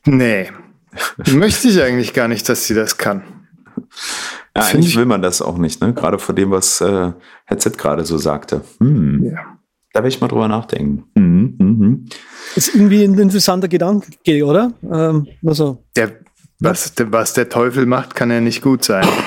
[0.06, 0.52] nee,
[1.32, 3.24] möchte ich eigentlich gar nicht, dass sie das kann.
[4.56, 5.94] Ja, eigentlich ich- will man das auch nicht, ne?
[5.94, 7.12] Gerade vor dem, was äh,
[7.46, 8.62] Headset gerade so sagte.
[8.80, 9.24] Hm.
[9.24, 9.58] Ja.
[9.94, 11.04] Da werde ich mal drüber nachdenken.
[11.16, 12.06] Mhm, mhm.
[12.56, 14.08] Ist irgendwie ein interessanter Gedanke,
[14.46, 14.72] oder?
[14.90, 16.12] Ähm, also, Der,
[16.60, 19.06] was, der, was der Teufel macht, kann ja nicht gut sein.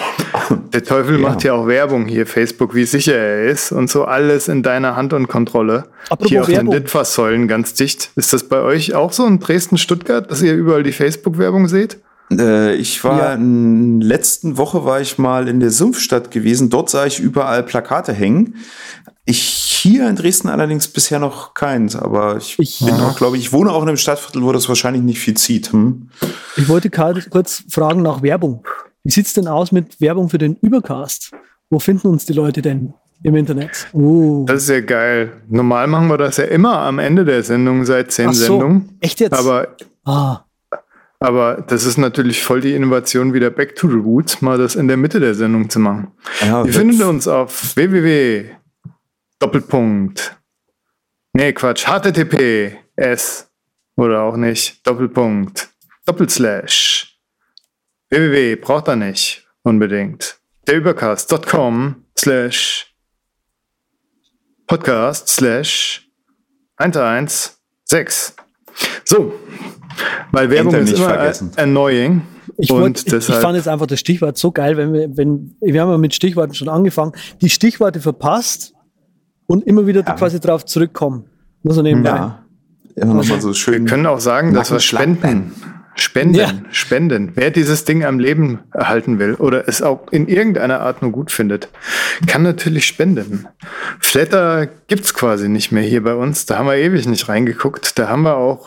[0.73, 1.29] Der Teufel Ja.
[1.29, 4.97] macht ja auch Werbung hier, Facebook, wie sicher er ist und so alles in deiner
[4.97, 5.85] Hand und Kontrolle.
[6.09, 6.75] Apropos hier auf den Werbung.
[6.75, 8.11] Litfaßsäulen ganz dicht.
[8.17, 11.99] Ist das bei euch auch so in Dresden-Stuttgart, dass ihr überall die Facebook-Werbung seht?
[12.39, 13.35] Äh, ich war Ja.
[13.35, 16.71] in letzten Woche war ich mal in der Sumpfstadt gewesen.
[16.71, 18.57] Dort sah ich überall Plakate hängen.
[19.27, 23.45] Ich hier in Dresden allerdings bisher noch keins, aber ich, Ich- bin auch, glaube ich,
[23.45, 25.73] ich wohne auch in einem Stadtviertel, wo das wahrscheinlich nicht viel zieht.
[25.73, 26.09] Hm?
[26.57, 28.67] ich wollte Karl kurz fragen nach Werbung.
[29.03, 31.31] Wie sieht's denn aus mit Werbung für den Übercast?
[31.71, 33.87] Wo finden uns die Leute denn im Internet?
[33.93, 34.45] Oh.
[34.47, 35.33] Das ist ja geil.
[35.49, 38.97] Normal machen wir das ja immer am Ende der Sendung seit zehn Ach so, Sendungen.
[39.01, 39.33] echt jetzt?
[39.33, 39.69] Aber,
[40.05, 40.41] ah,
[41.25, 44.89] aber das ist natürlich voll die Innovation, wieder back to the roots, mal das in
[44.89, 46.13] der Mitte der Sendung zu machen.
[46.43, 48.51] Ja, Ihr findet uns auf www.
[49.39, 50.37] Doppelpunkt.
[51.33, 51.87] Nee, Quatsch.
[51.87, 53.51] HTTPS.
[53.97, 54.87] Oder auch nicht.
[54.87, 55.71] Doppelpunkt.
[56.05, 57.19] Doppelslash.
[58.11, 58.57] www.
[58.57, 59.47] Braucht er nicht.
[59.63, 60.39] Unbedingt.
[60.69, 62.95] Derübercast.com slash
[64.67, 66.07] podcast slash
[66.77, 68.35] 116.
[69.05, 69.33] So.
[70.33, 71.51] Weil Werbung Enter ist nicht immer vergessen.
[71.57, 72.23] annoying.
[72.59, 75.81] Ich, wollt, ich, ich fand jetzt einfach das Stichwort so geil, wenn wir, wenn, wir
[75.83, 78.75] haben ja mit Stichworten schon angefangen, die Stichworte verpasst
[79.47, 80.13] und immer wieder Ja.
[80.15, 81.25] quasi drauf zurückkommen.
[81.63, 82.11] Nur so nebenbei.
[82.11, 82.45] Ja.
[82.97, 83.87] Immer noch mal so wir schön.
[83.87, 85.53] können auch sagen, dass wir spenden.
[85.97, 86.51] Spenden, Ja.
[86.73, 87.33] spenden.
[87.37, 91.31] Wer dieses Ding am Leben erhalten will oder es auch in irgendeiner Art nur gut
[91.31, 91.69] findet,
[92.27, 93.47] kann natürlich spenden.
[94.01, 96.47] Flatter gibt's quasi nicht mehr hier bei uns.
[96.47, 97.99] Da haben wir ewig nicht reingeguckt.
[97.99, 98.67] Da haben wir auch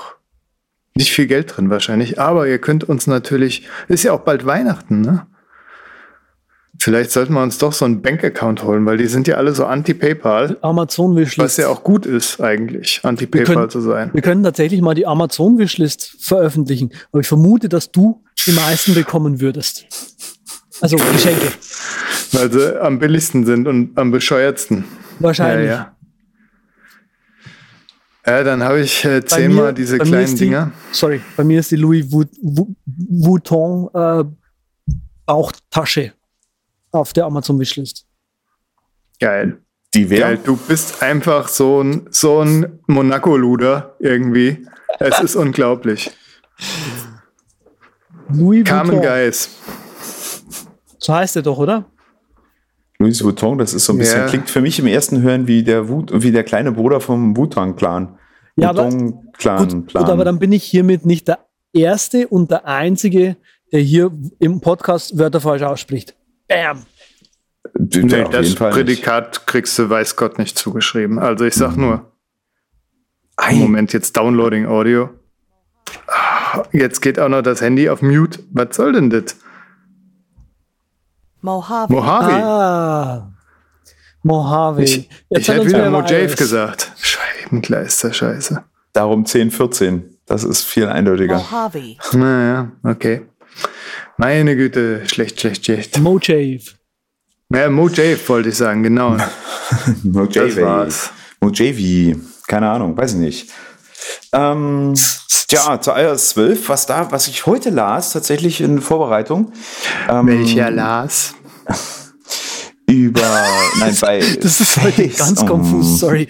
[0.97, 2.19] nicht viel Geld drin wahrscheinlich.
[2.19, 5.25] Aber ihr könnt uns natürlich, ist ja auch bald Weihnachten, ne?
[6.79, 9.65] Vielleicht sollten wir uns doch so einen Bankaccount holen, weil die sind ja alle so
[9.65, 11.39] anti-PayPal, Amazon Wishlist.
[11.39, 14.11] was ja auch gut ist eigentlich, anti-PayPal zu sein.
[14.13, 16.91] wir können tatsächlich mal die Amazon Wishlist veröffentlichen.
[17.11, 19.85] Aber ich vermute, dass du die meisten bekommen würdest.
[20.79, 21.47] Also Geschenke.
[22.33, 24.83] Weil sie am billigsten sind und am bescheuertsten.
[25.19, 25.69] Wahrscheinlich.
[25.69, 25.96] Ja, ja.
[28.27, 30.71] Ja, dann habe ich äh, zehnmal mir- diese kleinen die, Dinger.
[30.91, 34.23] Sorry, bei mir ist die Louis Vu- Vu- Vuitton äh,
[35.25, 36.13] Bauchtasche
[36.91, 38.05] auf der Amazon Wishlist.
[39.19, 39.59] Geil.
[39.93, 40.37] Die Geil.
[40.43, 44.67] Du bist einfach so ein, so ein Monaco-Luder irgendwie.
[44.99, 46.11] Es ist unglaublich.
[48.29, 49.03] Louis Carmen Vuitton.
[49.05, 49.49] Geis.
[50.99, 51.85] So heißt er doch, oder?
[52.99, 54.27] Louis Vuitton, das ist so ein bisschen, Ja.
[54.27, 58.16] klingt für mich im ersten Hören wie der, Wut, wie der kleine Bruder vom Wu-Tang-Clan.
[58.57, 59.57] Ja, aber- Wu-Tang-Clan.
[59.69, 61.39] Gut, gut, aber dann bin ich hiermit nicht der
[61.73, 63.37] Erste und der Einzige,
[63.71, 66.15] der hier im Podcast Wörter falsch ausspricht.
[66.47, 66.83] Bam!
[67.77, 68.75] Nee, Nee, auf das Fall nicht.
[68.77, 71.19] Prädikat kriegst du weiß Gott nicht zugeschrieben.
[71.19, 72.11] Also ich sag nur,
[73.35, 75.09] Ei, Moment, jetzt Downloading Audio.
[76.07, 78.39] Ah, Jetzt geht auch noch das Handy auf Mute.
[78.51, 79.35] Was soll denn das?
[81.41, 81.93] Mojave.
[81.93, 82.33] Mojave.
[82.43, 83.33] Ah!
[84.23, 84.83] Mojave.
[84.83, 86.91] Ich, Jetzt ich hätte wieder Mojave gesagt.
[87.51, 88.63] Scheibenkleister, scheiße.
[88.93, 90.17] Darum 10, 14.
[90.25, 91.37] Das ist viel eindeutiger.
[91.37, 91.95] Mojave.
[92.13, 93.21] Naja, okay.
[94.17, 95.99] Meine Güte, schlecht, schlecht, schlecht.
[95.99, 96.59] Mojave.
[97.53, 99.15] Ja, Mojave wollte ich sagen, genau.
[99.69, 100.61] Das Mojave.
[100.61, 101.09] war's.
[101.41, 102.19] Mojave.
[102.47, 103.49] Keine Ahnung, weiß ich nicht.
[104.33, 104.93] Ähm,
[105.47, 109.51] tja, zu iOS 12, was da, was ich heute las, tatsächlich in Vorbereitung.
[110.09, 111.33] Ähm, Welcher Lars?
[112.89, 113.21] Über,
[113.79, 114.19] nein, bei.
[114.41, 115.45] Das ist heute ganz Oh.
[115.45, 116.27] konfus, sorry.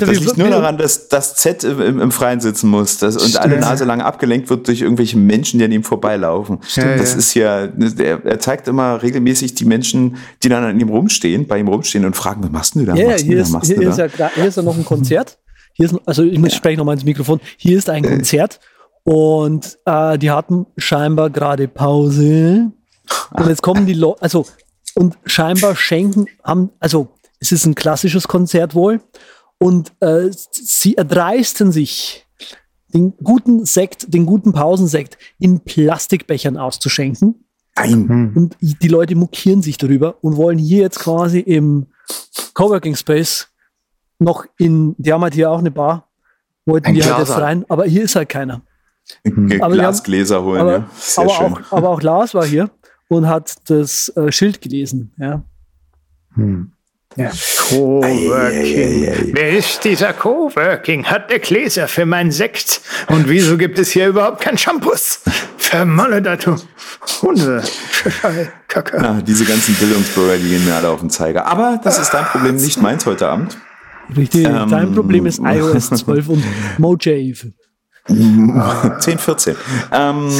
[0.00, 3.36] Das wie- liegt nur daran, dass das Z im, im, Freien sitzen muss das, und
[3.36, 6.58] alle Nase lang abgelenkt wird durch irgendwelche Menschen, die an ihm vorbeilaufen.
[6.74, 7.18] Ja, das ja.
[7.18, 11.58] ist ja, er, er zeigt immer regelmäßig die Menschen, die dann an ihm rumstehen, bei
[11.58, 12.94] ihm rumstehen und fragen, was machst du da?
[12.94, 13.42] Ja, ja, hier, da?
[13.42, 15.38] ist, hier, ja, gra- hier ist ja noch ein Konzert.
[15.74, 17.40] Hier ist, also ich muss spreche nochmal ins Mikrofon.
[17.56, 17.92] Hier ist Äh.
[17.92, 18.60] ein Konzert
[19.04, 22.70] und äh, die hatten scheinbar gerade Pause.
[23.32, 24.46] Und jetzt kommen die Leute, also
[24.94, 27.08] und scheinbar schenken haben, also
[27.40, 29.00] es ist ein klassisches Konzert wohl
[29.62, 32.26] und äh, sie erdreisten sich,
[32.94, 37.44] den guten Sekt, den guten Pausensekt in Plastikbechern auszuschenken.
[37.76, 38.32] Nein.
[38.34, 41.86] Und die Leute mokieren sich darüber und wollen hier jetzt quasi im
[42.52, 43.48] Coworking Space
[44.18, 46.06] noch in, die haben halt hier auch eine Bar,
[46.66, 47.42] wollten Ein die halt jetzt Glaser.
[47.42, 48.60] rein, aber hier ist halt keiner.
[49.24, 50.90] Ge- Aber wir haben- Glasgläser holen, aber, ja.
[50.96, 51.52] Sehr aber, schön.
[51.54, 52.70] auch, aber auch Lars war hier
[53.08, 55.12] und hat das äh, Schild gelesen.
[55.18, 55.42] Ja.
[57.16, 57.30] Ja.
[57.72, 59.32] Coworking.
[59.34, 61.06] Wer ist dieser Coworking?
[61.06, 62.82] Hat der Gläser für meinen Sekt?
[63.08, 65.20] Und wieso gibt es hier überhaupt kein Shampoos?
[65.56, 66.56] Vermolle dazu.
[67.22, 67.62] Hunde.
[68.68, 68.96] Kacke.
[68.98, 71.46] Ja, diese ganzen Bildungsbürger, die gehen mir alle auf den Zeiger.
[71.46, 73.56] Aber das ist dein Problem, nicht meins heute Abend.
[74.14, 74.46] Richtig.
[74.46, 76.44] Ähm, Dein Problem ist iOS 12 und
[76.78, 77.52] Mojave.
[78.06, 79.56] 10, 14.
[79.92, 80.28] Ähm,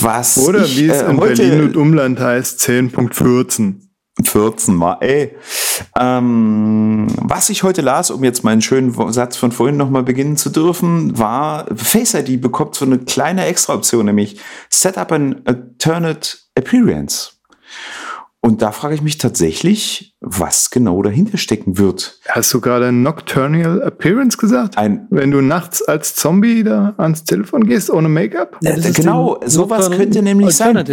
[0.00, 3.83] was Oder ich, wie es äh, in Berlin und Umland heißt, 10.14.
[4.22, 5.34] 14 war, ey.
[5.98, 10.50] Ähm, was ich heute las, um jetzt meinen schönen Satz von vorhin nochmal beginnen zu
[10.50, 14.40] dürfen, war, Face ID bekommt so eine kleine Extra-Option, nämlich
[14.70, 17.32] Set up an alternate appearance.
[18.40, 22.20] Und da frage ich mich tatsächlich, was genau dahinter stecken wird.
[22.28, 24.76] Hast du gerade Nocturnal Appearance gesagt?
[24.76, 28.58] Ein, Wenn du nachts als Zombie da ans Telefon gehst ohne Make-up?
[28.62, 30.84] Äh, genau, sowas könnte nämlich sein.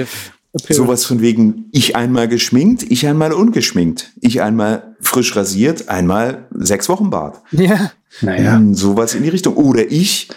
[0.54, 0.76] Appearance.
[0.76, 6.90] Sowas von wegen, ich einmal geschminkt, ich einmal ungeschminkt, ich einmal frisch rasiert, einmal sechs
[6.90, 7.42] Wochen Bart.
[7.52, 7.92] Ja.
[8.22, 8.56] Naja.
[8.56, 9.56] Hm, Sowas in die Richtung.
[9.56, 10.28] Oder ich,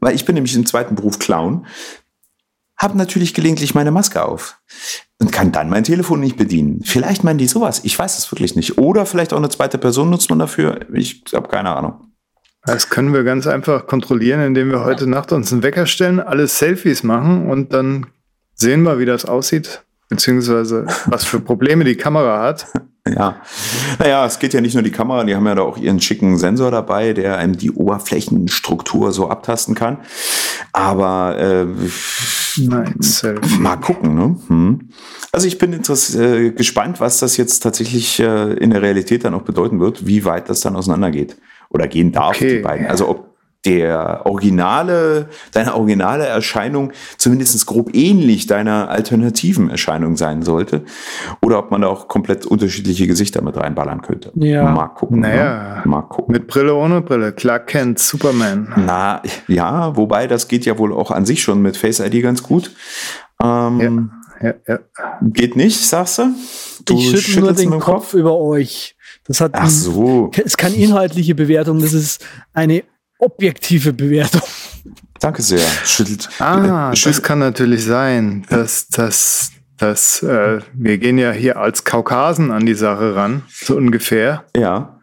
[0.00, 1.66] weil ich bin nämlich im zweiten Beruf Clown,
[2.76, 4.60] habe natürlich gelegentlich meine Maske auf.
[5.20, 6.80] und kann dann mein Telefon nicht bedienen.
[6.84, 7.80] Vielleicht meinen die sowas.
[7.82, 8.78] Ich weiß es wirklich nicht.
[8.78, 10.78] Oder vielleicht auch eine zweite Person nutzt man dafür.
[10.92, 12.12] Ich habe keine Ahnung.
[12.64, 16.46] Das können wir ganz einfach kontrollieren, indem wir heute Nacht uns einen Wecker stellen, alle
[16.46, 18.06] Selfies machen und dann
[18.58, 22.66] sehen wir, wie das aussieht, beziehungsweise was für Probleme die Kamera hat.
[23.16, 23.40] Ja,
[23.98, 26.36] naja, es geht ja nicht nur die Kamera, die haben ja da auch ihren schicken
[26.36, 30.00] Sensor dabei, der einem die Oberflächenstruktur so abtasten kann.
[30.74, 31.66] Aber äh,
[32.58, 32.94] Nein,
[33.60, 34.14] mal gucken.
[34.14, 34.36] Ne?
[34.48, 34.88] Hm.
[35.32, 39.42] Also ich bin äh, gespannt, was das jetzt tatsächlich äh, in der Realität dann auch
[39.42, 41.36] bedeuten wird, wie weit das dann auseinandergeht
[41.70, 42.58] oder gehen darf, Okay.
[42.58, 42.86] die beiden.
[42.88, 50.84] Also ob der originale, deine originale Erscheinung zumindest grob ähnlich deiner alternativen Erscheinung sein sollte.
[51.42, 54.30] Oder ob man da auch komplett unterschiedliche Gesichter mit reinballern könnte.
[54.36, 54.70] Ja.
[54.70, 55.20] Mal gucken.
[55.20, 55.76] Naja.
[55.76, 55.82] Ne?
[55.86, 56.32] Mal gucken.
[56.32, 57.32] Mit Brille, ohne Brille.
[57.32, 58.72] Clark Kent, Superman.
[58.76, 62.42] Na, ja, wobei das geht ja wohl auch an sich schon mit Face ID ganz
[62.42, 62.70] gut.
[63.42, 64.78] Ähm, Ja, ja.
[65.20, 66.28] Geht nicht, sagst du?
[66.84, 68.14] Du ich schüttel nur schüttelst den dem Kopf.
[68.14, 68.96] über euch.
[69.24, 70.30] Das hat Ach so.
[70.36, 72.84] ist keine inhaltliche Bewertung, das ist eine
[73.18, 74.42] objektive Bewertung.
[75.20, 75.66] Danke sehr.
[75.84, 76.28] Schüttelt.
[76.38, 77.24] Ah, das schüttelt.
[77.24, 82.74] kann natürlich sein, dass das, dass äh, wir gehen ja hier als Kaukasen an die
[82.74, 85.00] Sache ran, so ungefähr, Ja.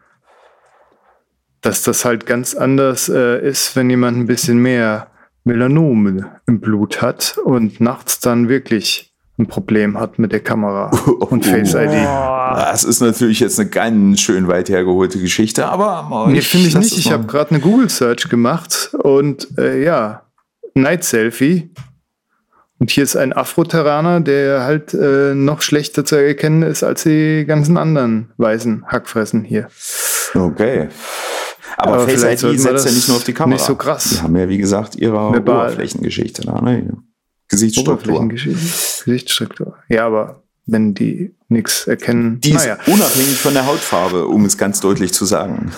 [1.60, 5.08] dass das halt ganz anders äh, ist, wenn jemand ein bisschen mehr
[5.44, 10.90] Melanom im Blut hat und nachts dann wirklich ein Problem hat mit der Kamera
[11.30, 11.92] und Face ID.
[11.92, 16.96] Das ist natürlich jetzt eine ganz schön weit hergeholte Geschichte, aber Nee, finde ich nicht.
[16.96, 20.22] Ich habe gerade eine Google-Search gemacht und äh, ja,
[20.74, 21.70] Night-Selfie.
[22.78, 27.44] Und hier ist ein Afroterraner, der halt äh, noch schlechter zu erkennen ist als die
[27.46, 29.68] ganzen anderen weißen Hackfressen hier.
[30.34, 30.88] Okay.
[31.78, 33.54] Aber, Aber Face ID setzt ja nicht nur auf die Kamera.
[33.54, 34.10] nicht so krass.
[34.10, 35.28] Die haben ja, wie gesagt, ihre.
[35.28, 36.96] Oberflächengeschichte da, ne?
[37.48, 38.28] Gesichtsstruktur.
[38.28, 39.76] Gesichtsstruktur.
[39.88, 44.58] Ja, aber wenn die nichts erkennen, Die naja, ist unabhängig von der Hautfarbe, um es
[44.58, 45.70] ganz deutlich zu sagen.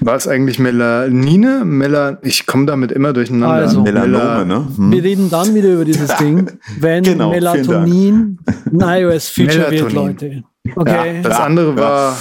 [0.00, 1.64] war es eigentlich Melanine?
[1.64, 3.54] Mela ich komme damit immer durcheinander.
[3.54, 3.82] Also.
[3.82, 4.66] Melanome, ne?
[4.76, 4.92] Hm.
[4.92, 6.50] Wir reden dann wieder über dieses Ding,
[6.80, 8.38] wenn Genau, Melatonin
[8.72, 9.92] ein iOS-Feature wird.
[9.92, 10.42] Leute.
[10.74, 11.20] Okay.
[11.22, 11.76] Das Ja, andere ja.
[11.76, 12.16] war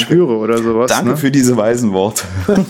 [0.00, 0.90] Spüre oder sowas.
[0.90, 1.16] Danke ne?
[1.16, 2.24] für diese weisen Worte.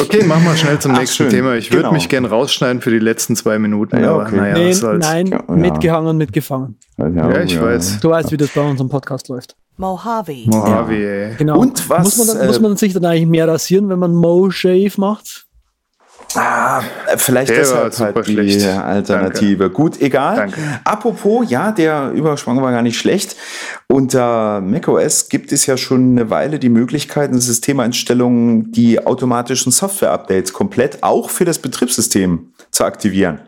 [0.00, 1.30] Okay, mach mal schnell zum Ach, nächsten schön.
[1.30, 1.54] Thema.
[1.54, 1.92] Ich würde Genau.
[1.92, 4.00] mich gern rausschneiden für die letzten zwei Minuten.
[4.02, 4.36] Ja, aber okay.
[4.36, 5.04] naja, Nee, was soll's.
[5.06, 5.54] nein, Ja, ja.
[5.54, 6.78] mitgehangen, mitgefangen.
[6.96, 8.00] Ja, ich weiß.
[8.00, 9.56] Du weißt, wie das bei unserem Podcast läuft.
[9.76, 10.34] Mojave.
[10.46, 11.34] Mojave, ey.
[11.36, 11.58] Genau.
[11.60, 14.50] Und was, Muss man, äh, muss man sich dann eigentlich mehr rasieren, wenn man Mo
[14.50, 15.46] Shave macht?
[16.34, 16.82] Ah,
[17.16, 18.66] vielleicht Der deshalb halt die schlecht.
[18.66, 19.70] Alternative.
[19.70, 20.36] Gut, egal.
[20.36, 20.60] Danke.
[20.84, 23.36] Apropos, ja, der Übersprung war gar nicht schlecht.
[23.86, 30.52] Unter macOS gibt es ja schon eine Weile die Möglichkeit, in Systemeinstellungen die automatischen Software-Updates
[30.52, 33.40] komplett auch für das Betriebssystem zu aktivieren.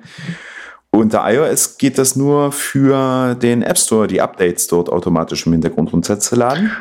[0.91, 5.93] Unter iOS geht das nur für den App Store, die Updates dort automatisch im Hintergrund
[5.93, 6.73] runterzuladen.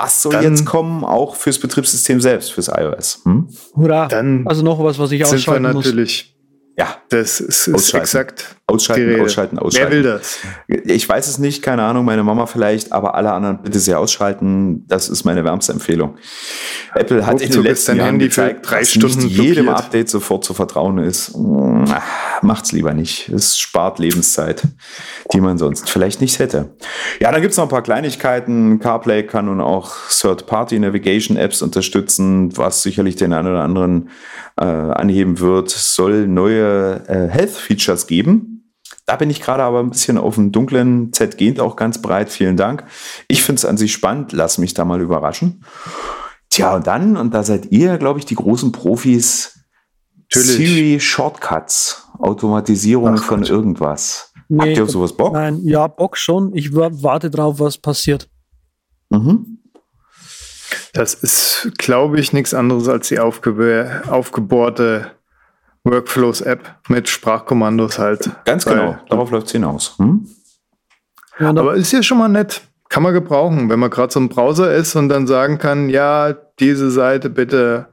[0.00, 3.20] Das soll Dann- jetzt kommen, auch fürs Betriebssystem selbst, fürs iOS.
[3.24, 3.48] Hm?
[3.74, 4.06] Hurra.
[4.06, 5.84] Dann also noch was, was ich Sind wir ausschalten muss.
[5.86, 6.36] natürlich,
[6.78, 9.90] Ja, das ist, ist exakt Ausschalten, ausschalten, ausschalten.
[9.90, 10.40] Wer will das?
[10.66, 14.86] Ich weiß es nicht, keine Ahnung, meine Mama vielleicht, aber alle anderen bitte sehr ausschalten.
[14.86, 16.18] Das ist meine wärmste Empfehlung.
[16.94, 19.86] Apple hat in den letzten Jahren Handy gezeigt, drei dass Stunden nicht jedem blockiert.
[19.86, 21.34] Update sofort zu vertrauen ist.
[22.42, 23.30] Macht's lieber nicht.
[23.30, 24.64] Es spart Lebenszeit,
[25.32, 26.76] die man sonst vielleicht nicht hätte.
[27.20, 28.80] Ja, dann gibt's noch ein paar Kleinigkeiten.
[28.80, 34.10] CarPlay kann nun auch Third-Party-Navigation-Apps unterstützen, was sicherlich den einen oder anderen
[34.60, 35.68] äh, anheben wird.
[35.68, 38.56] Es soll neue äh, Health-Features geben.
[39.08, 42.28] Da bin ich gerade aber ein bisschen auf dem dunklen Z gehend auch ganz breit.
[42.30, 42.84] Vielen Dank.
[43.26, 44.32] Ich finde es an sich spannend.
[44.32, 45.64] Lass mich da mal überraschen.
[46.50, 49.60] Tja, und dann, und da seid ihr, glaube ich, die großen Profis,
[50.34, 50.56] Natürlich.
[50.56, 53.48] Siri Shortcuts, Automatisierung Ach von Gott.
[53.48, 54.30] irgendwas.
[54.50, 55.32] Nee, Habt ihr auf sowas Bock?
[55.32, 56.54] Nein, ja, Bock schon.
[56.54, 58.28] Ich wa- warte drauf, was passiert.
[59.08, 59.58] Mhm.
[60.92, 65.12] Das ist, glaube ich, nichts anderes als die aufge aufgebohrte
[65.90, 68.30] Workflows-App mit Sprachkommandos halt.
[68.44, 68.96] Ganz Weil- genau.
[69.08, 69.94] Darauf läuft es hinaus.
[69.98, 70.26] Hm?
[71.38, 72.62] Ja, Aber ist ja schon mal nett.
[72.88, 76.34] Kann man gebrauchen, wenn man gerade so ein Browser ist und dann sagen kann, ja,
[76.58, 77.86] diese Seite bitte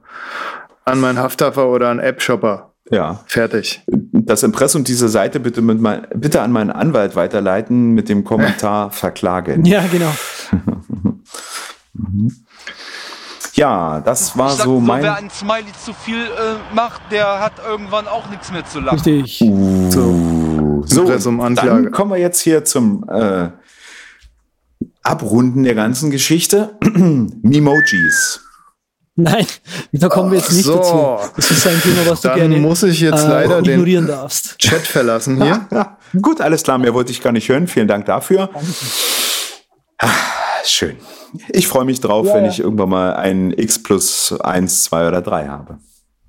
[0.86, 2.72] an meinen Hafthafer oder an App-Shopper.
[2.92, 3.20] Ja.
[3.26, 3.84] Fertig.
[3.88, 8.92] Das Impressum dieser Seite bitte, mit mein, bitte an meinen Anwalt weiterleiten mit dem Kommentar
[8.92, 9.66] verklagen.
[9.66, 10.12] ja, genau.
[13.56, 15.02] Ja, das war sag so so, mein.
[15.02, 19.00] wer ein Smiley zu viel äh, macht, der hat irgendwann auch nichts mehr zu lachen.
[19.00, 19.40] Richtig.
[19.90, 20.84] So.
[20.88, 23.50] So, Impressum, dann kommen wir jetzt hier zum äh,
[25.04, 26.78] Abrunden der ganzen Geschichte.
[27.42, 28.42] Memojis.
[29.18, 29.48] Nein,
[29.94, 30.76] da kommen wir jetzt nicht so.
[30.76, 31.32] dazu.
[31.38, 34.08] Das ist ein Thema, was du Dann gerne muss ich jetzt äh, leider den ignorieren
[34.08, 34.58] darfst.
[34.60, 35.66] Chat verlassen hier.
[35.72, 37.68] Ja, gut, alles klar, mehr wollte ich gar nicht hören.
[37.68, 38.50] Vielen Dank dafür.
[40.00, 40.10] Ah,
[40.72, 40.96] schön.
[41.50, 42.52] Ich freue mich drauf, Ja, wenn ja.
[42.52, 45.78] ich irgendwann mal einen X plus 1, 2 oder 3 habe.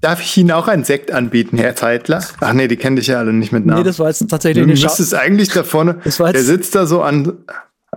[0.00, 2.22] Darf ich Ihnen auch einen Sekt anbieten, Herr Zeitler?
[2.40, 3.80] Ach nee, die kenne ich ja alle nicht mit Namen.
[3.80, 4.84] Nee, das war jetzt tatsächlich du eine Schau.
[4.88, 7.32] müsstest eigentlich da vorne, Das war jetzt- der sitzt da so an,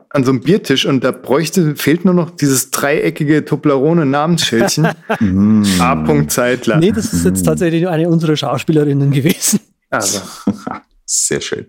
[0.10, 4.88] an so einem Biertisch und da bräuchte, fehlt nur noch dieses dreieckige Toblerone-Namensschildchen.
[5.80, 6.28] A.
[6.28, 6.78] Zeitler.
[6.78, 9.60] Nee, das ist jetzt tatsächlich eine unserer Schauspielerinnen gewesen.
[9.90, 10.20] Also,
[11.06, 11.66] Sehr schön.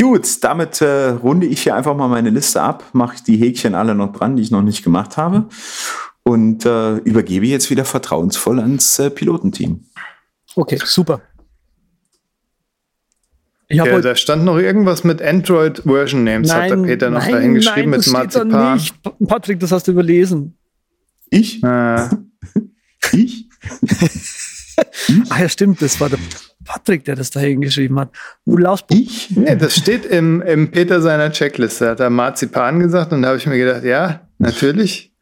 [0.00, 3.94] Gut, damit äh, runde ich hier einfach mal meine Liste ab, mache die Häkchen alle
[3.94, 5.48] noch dran, die ich noch nicht gemacht habe
[6.22, 9.84] und äh, übergebe jetzt wieder vertrauensvoll ans äh, Pilotenteam.
[10.56, 11.20] Okay, super.
[13.68, 17.32] Ich ja, da stand noch irgendwas mit Android Version Names, hat der Peter noch nein,
[17.32, 18.74] dahin geschrieben nein, mit steht da Marzipan.
[18.74, 19.02] nicht.
[19.02, 20.56] Pa- Patrick, das hast du überlesen.
[21.30, 21.62] Ich?
[21.62, 22.08] Äh,
[23.12, 23.48] Ich?
[25.28, 26.18] Ach ja, stimmt, das war der
[26.64, 28.10] Patrick, der das da hingeschrieben hat.
[28.44, 29.30] Du laust Ich?
[29.34, 31.84] nee, das steht im, im Peter seiner Checkliste.
[31.86, 35.12] Da hat er Marzipan gesagt und da habe ich mir gedacht, ja, natürlich.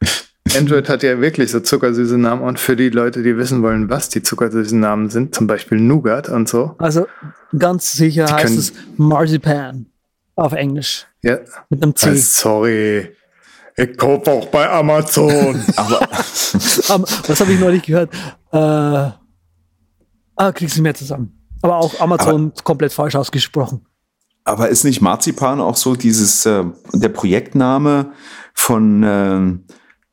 [0.56, 4.08] Android hat ja wirklich so zuckersüße Namen und für die Leute, die wissen wollen, was
[4.08, 6.74] die zuckersüßen Namen sind, zum Beispiel Nougat und so.
[6.78, 7.06] Also
[7.58, 9.86] ganz sicher Die heißt es Marzipan
[10.36, 12.10] auf Englisch Ja, mit einem C.
[12.10, 13.14] äh, sorry.
[13.76, 15.62] Ich kaufe auch bei Amazon.
[15.76, 18.12] Aber, was habe ich neulich gehört?
[18.52, 19.10] Äh,
[20.38, 21.38] ah, kriegst du mehr zusammen.
[21.62, 23.84] Aber auch Amazon komplett falsch ausgesprochen.
[24.44, 28.12] Aber ist nicht Marzipan auch so dieses, äh, der Projektname
[28.54, 29.64] von ähm,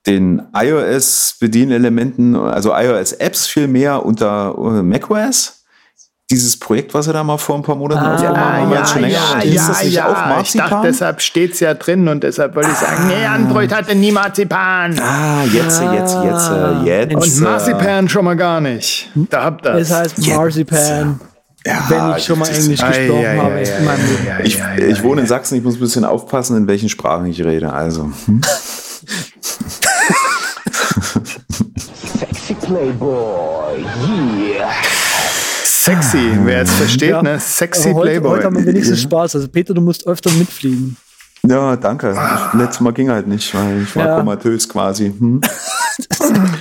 [0.06, 5.65] den iOS-Bedienelementen, also iOS-Apps viel mehr unter äh, macOS?
[6.32, 8.90] Dieses Projekt, was er da mal vor ein paar Monaten Ah, aufgenommen ja, haben, ist
[8.92, 9.14] schon länger.
[9.14, 10.82] ja, ist das nicht auch Ich dachte, Marzipan?
[10.84, 15.00] deshalb steht's ja drin und deshalb wollte ich sagen, nee, Android hatte nie Marzipan.
[15.00, 17.14] ah, jetzt, jetzt, jetzt, äh, jetzt.
[17.16, 19.12] Und Marzipan schon mal gar nicht.
[19.14, 20.36] Da habt ihr Es heißt Jetzt.
[20.36, 21.20] Marzipan,
[21.64, 24.46] Ja, wenn ich schon mal Englisch Ei, gesprochen ei, habe ei, meinem Leben.
[24.46, 24.60] Ich,
[24.98, 27.72] ich wohne in Sachsen, ich muss ein bisschen aufpassen, in welchen Sprachen ich rede.
[27.72, 28.42] Also, hm?
[32.18, 32.56] Sexy,
[35.88, 37.22] wer jetzt versteht, Ja.
[37.22, 37.40] ne?
[37.40, 38.30] Sexy Aber heute, Playboy.
[38.38, 39.36] heute haben wir wenigstens Spaß.
[39.36, 40.98] Also Peter, du musst öfter mitfliegen.
[41.48, 42.16] ja, danke.
[42.54, 44.18] Letztes Mal ging halt nicht, weil ich war Ja.
[44.20, 45.14] komatös quasi.
[45.18, 45.42] Hm?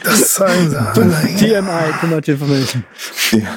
[0.04, 1.36] das sagen sie.
[1.38, 2.84] TMI, Much Information.
[3.32, 3.48] Ja.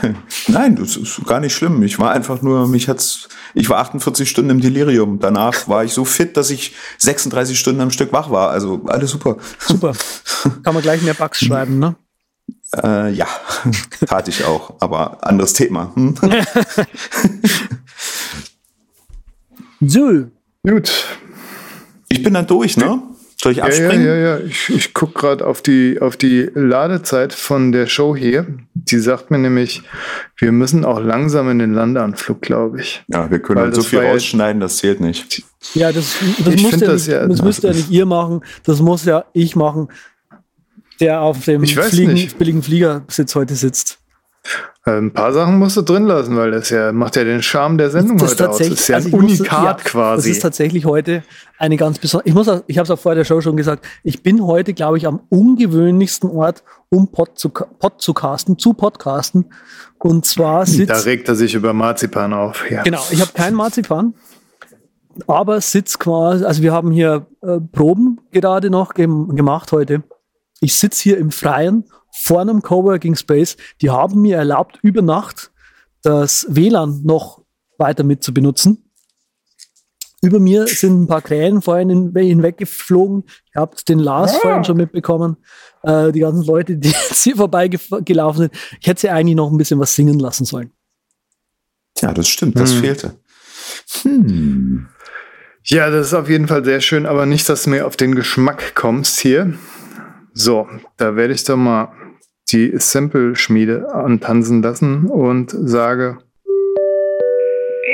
[0.48, 1.84] Nein, das ist gar nicht schlimm.
[1.84, 5.20] Ich war einfach nur, mich hat's, ich war 48 Stunden im Delirium.
[5.20, 8.50] Danach war ich so fit, dass ich 36 Stunden am Stück wach war.
[8.50, 9.38] Also alles super.
[9.60, 9.92] Super.
[10.64, 11.96] Kann man gleich mehr Bugs schreiben, ne?
[12.76, 13.28] Äh, ja,
[14.08, 15.92] tat ich auch, aber anderes Thema.
[15.96, 16.16] Hm?
[19.80, 20.26] So,
[20.68, 20.92] Gut.
[22.10, 23.00] Ich bin dann durch, ne?
[23.40, 24.08] Soll ich Ja, ja, abspringen?
[24.08, 24.38] ja, ja.
[24.40, 28.48] Ich, ich gucke gerade auf die, auf die Ladezeit von der Show hier.
[28.74, 29.84] Die sagt mir nämlich,
[30.38, 33.04] wir müssen auch langsam in den Landeanflug, glaube ich.
[33.08, 35.44] Ja, wir können Weil halt so viel ja- rausschneiden, das zählt nicht.
[35.76, 38.42] ja, das, das, Ich muss ja das nicht, ja- das müsst ja nicht ihr machen,
[38.64, 39.90] das muss ja ich machen,
[41.00, 44.00] der auf dem Fliegen, billigen Fliegersitz heute sitzt.
[44.84, 47.90] Ein paar Sachen musst du drin lassen, weil das ja macht ja den Charme der
[47.90, 48.58] Sendung Das ist heute aus.
[48.60, 50.30] Das tatsächlich, ist ja ein also Unikat ja, quasi.
[50.30, 51.24] Das ist tatsächlich heute
[51.58, 52.30] eine ganz besondere.
[52.30, 53.86] Ich muss, auch- ich habe es auch vor der Show schon gesagt.
[54.04, 58.74] Ich bin heute, glaube ich, am ungewöhnlichsten Ort, um Pod zu, Pod zu casten, zu
[58.74, 59.52] podcasten.
[60.00, 62.70] Und zwar da sitzt regt er sich über Marzipan auf.
[62.72, 62.84] Ja.
[62.84, 64.14] Genau, ich habe keinen Marzipan,
[65.28, 70.04] aber sitz quasi, also wir haben hier äh, Proben gerade noch gem gemacht heute.
[70.60, 71.86] Ich sitz hier im Freien
[72.24, 73.58] vor einem Coworking Space.
[73.82, 75.52] Die haben mir erlaubt, über Nacht
[76.02, 77.44] das WLAN noch
[77.78, 78.84] weiter mit zu benutzen.
[80.22, 83.24] Über mir sind ein paar Krähen vorhin hin- hinweggeflogen.
[83.56, 85.38] Ihr habt den Lars vorhin schon mitbekommen.
[85.84, 88.54] Äh, die ganzen Leute, die jetzt hier vorbeigelaufen sind.
[88.82, 90.72] Ich hätte sie eigentlich noch ein bisschen was singen lassen sollen.
[92.02, 92.80] Ja, das stimmt, das Hm.
[92.82, 93.20] fehlte.
[94.02, 94.88] Hm.
[95.66, 98.16] Ja, das ist auf jeden Fall sehr schön, aber nicht, dass du mir auf den
[98.16, 99.54] Geschmack kommst hier.
[100.40, 100.68] So,
[100.98, 101.92] da werde ich doch mal
[102.52, 106.20] die Sample-Schmiede antanzen lassen und sage,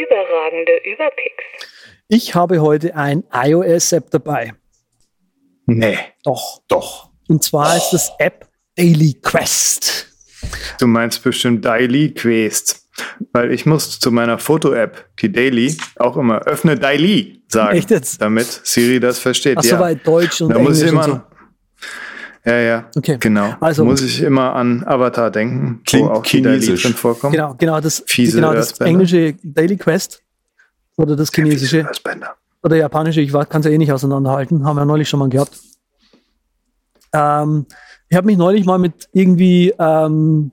[0.03, 1.69] Überragende Überpicks.
[2.09, 4.53] Ich habe heute ein iOS-App dabei.
[5.67, 6.61] nee, Doch.
[6.67, 7.11] Doch.
[7.29, 10.07] Und zwar ist das App Daily Quest.
[10.79, 12.81] du meinst bestimmt Daily Quest.
[13.31, 17.77] Weil ich muss zu meiner Foto-App, die Daily, auch immer öffne Daily sagen.
[17.77, 18.21] Echt jetzt?
[18.21, 19.57] Damit Siri das versteht.
[19.57, 19.77] Ach, ja.
[19.77, 21.32] soweit Deutsch und Da muss ich Englisch immer und so.
[22.45, 22.89] Ja, ja.
[22.95, 23.17] Okay.
[23.19, 23.55] Genau.
[23.59, 26.83] Also- muss ich immer an Avatar denken, Klingt wo auch chinesisch.
[26.83, 27.33] drin vorkommt.
[27.33, 30.21] Genau, genau das, Fiese genau das englische Daily Quest
[30.97, 31.87] oder das chinesische
[32.61, 35.57] oder japanische, ich kann es ja eh nicht auseinanderhalten, haben wir neulich schon mal gehabt.
[37.13, 37.65] Ähm,
[38.09, 40.51] ich habe mich neulich mal mit irgendwie ähm,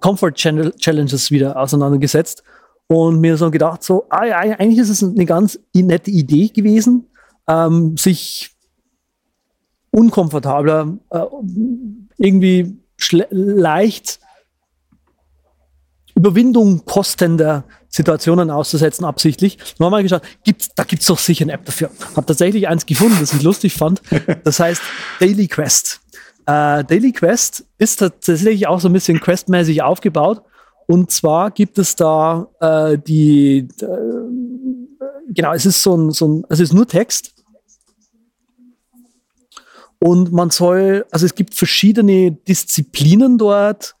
[0.00, 2.42] Comfort Challenges wieder auseinandergesetzt
[2.86, 7.06] und mir so gedacht, so, ah, ja, eigentlich ist es eine ganz nette Idee gewesen,
[7.48, 8.49] ähm, sich
[9.90, 11.24] unkomfortabler, äh,
[12.18, 12.78] irgendwie
[13.30, 14.20] leicht
[16.14, 19.58] Überwindung kostender Situationen auszusetzen, absichtlich.
[19.80, 21.90] Haben mal geschaut, gibt's, da gibt's doch sicher eine App dafür.
[22.14, 24.02] Hab tatsächlich eins gefunden, das ich lustig fand.
[24.44, 24.82] Das heißt
[25.18, 26.00] Daily Quest.
[26.46, 30.42] Äh, Daily Quest ist tatsächlich auch so ein bisschen questmäßig aufgebaut.
[30.86, 33.86] Und zwar gibt es da äh, die, äh,
[35.28, 37.32] genau, es ist so ein, so ein, es ist nur Text.
[40.02, 43.96] Und man soll, also es gibt verschiedene Disziplinen dort,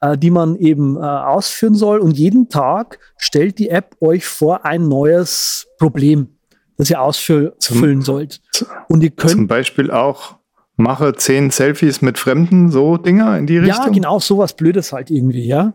[0.00, 2.00] äh, die man eben äh, ausführen soll.
[2.00, 6.28] Und jeden Tag stellt die App euch vor ein neues Problem,
[6.76, 8.42] das ihr ausfüllen sollt.
[8.88, 9.32] Und ihr könnt.
[9.32, 10.36] Zum Beispiel auch
[10.76, 13.84] mache zehn Selfies mit Fremden, so Dinger in die Richtung.
[13.86, 15.74] Ja, genau, sowas Blödes halt irgendwie, ja.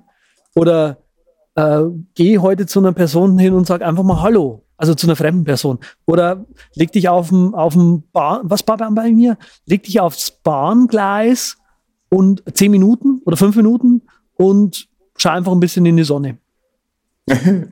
[0.54, 0.98] Oder
[1.56, 1.82] äh,
[2.14, 4.66] geh heute zu einer Person hin und sag einfach mal Hallo.
[4.82, 5.78] Also zu einer fremden Person.
[6.08, 9.38] Oder leg dich auf dem, auf dem Bahn, was war bei mir?
[9.68, 11.58] Leg dich aufs Bahngleis
[12.10, 14.02] und zehn Minuten oder fünf Minuten
[14.34, 16.40] und schau einfach ein bisschen in die Sonne.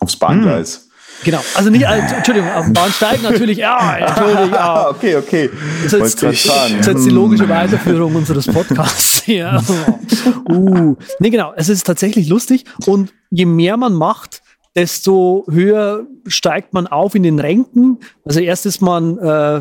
[0.00, 0.74] Aufs Bahngleis.
[0.74, 0.88] Hm.
[1.24, 4.88] Genau, also nicht, also, Entschuldigung, auf dem Bahnsteig natürlich, ja, natürlich, ja.
[4.90, 5.50] okay, okay.
[5.82, 9.60] Das ist, jetzt, das ist jetzt die logische Weiterführung unseres Podcasts hier.
[10.48, 10.96] uh.
[11.18, 14.42] Nee, genau, es ist tatsächlich lustig und je mehr man macht,
[14.78, 17.98] desto höher steigt man auf in den Ränken.
[18.24, 19.60] Also erst ist man äh,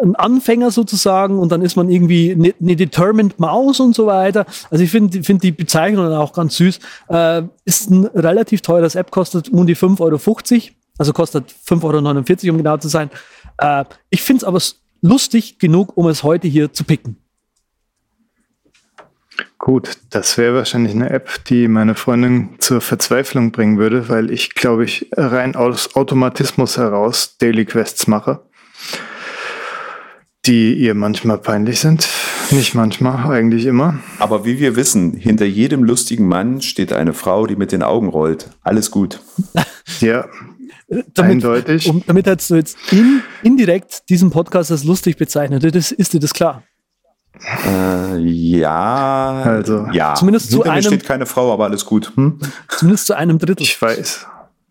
[0.00, 4.46] ein Anfänger sozusagen und dann ist man irgendwie eine, eine Determined Maus und so weiter.
[4.70, 6.78] Also ich finde find die Bezeichnung auch ganz süß.
[7.08, 10.74] Äh, ist ein relativ teures App, kostet um die 5,50 Euro.
[10.98, 13.10] Also kostet 5,49 Euro, um genau zu sein.
[13.58, 14.60] Äh, ich finde es aber
[15.02, 17.16] lustig genug, um es heute hier zu picken.
[19.58, 24.54] Gut, das wäre wahrscheinlich eine App, die meine Freundin zur Verzweiflung bringen würde, weil ich,
[24.54, 28.42] glaube ich, rein aus Automatismus heraus Daily Quests mache
[30.46, 32.08] die ihr manchmal peinlich sind.
[32.50, 33.98] Nicht manchmal, eigentlich immer.
[34.18, 38.08] Aber wie wir wissen, hinter jedem lustigen Mann steht eine Frau, die mit den Augen
[38.08, 38.50] rollt.
[38.62, 39.20] Alles gut.
[40.00, 40.28] ja,
[40.88, 41.88] damit, eindeutig.
[41.88, 45.74] Um, damit hast du jetzt in, indirekt diesen Podcast als lustig bezeichnet.
[45.74, 46.62] Das, ist dir das klar?
[47.66, 50.14] Äh, ja, also ja.
[50.14, 52.12] Zumindest zu einem steht keine Frau, aber alles gut.
[52.14, 52.38] Hm?
[52.68, 53.62] Zumindest zu einem Drittel.
[53.62, 54.26] Ich weiß.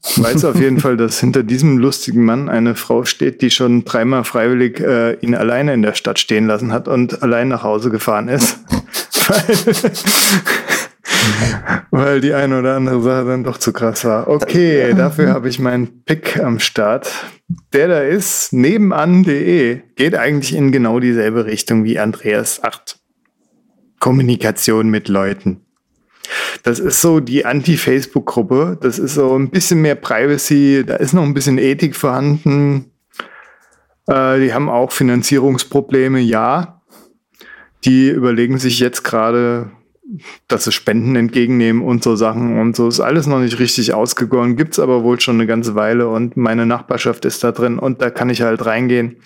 [0.06, 3.86] Ich weiß auf jeden Fall, dass hinter diesem lustigen Mann eine Frau steht, die schon
[3.86, 7.90] dreimal freiwillig äh, ihn alleine in der Stadt stehen lassen hat und allein nach Hause
[7.90, 8.60] gefahren ist.
[11.92, 14.28] weil, die eine oder andere Sache dann doch zu krass war.
[14.28, 17.12] Okay, dafür habe ich meinen Pick am Start.
[17.74, 19.82] Der da ist nebenan.de.
[19.96, 23.00] Geht eigentlich in genau dieselbe Richtung wie Andreas 8.
[24.00, 25.62] Kommunikation mit Leuten.
[26.64, 28.78] Das ist so die Anti-Facebook-Gruppe.
[28.82, 30.84] Das ist so ein bisschen mehr Privacy.
[30.86, 32.92] Da ist noch ein bisschen Ethik vorhanden.
[34.08, 36.82] Äh, die haben auch Finanzierungsprobleme, ja.
[37.86, 39.72] Die überlegen sich jetzt gerade,
[40.48, 42.88] dass sie Spenden entgegennehmen und so Sachen und so.
[42.88, 46.66] Ist alles noch nicht richtig ausgegoren, gibt's aber wohl schon eine ganze Weile und meine
[46.66, 49.18] Nachbarschaft ist da drin und da kann ich halt reingehen.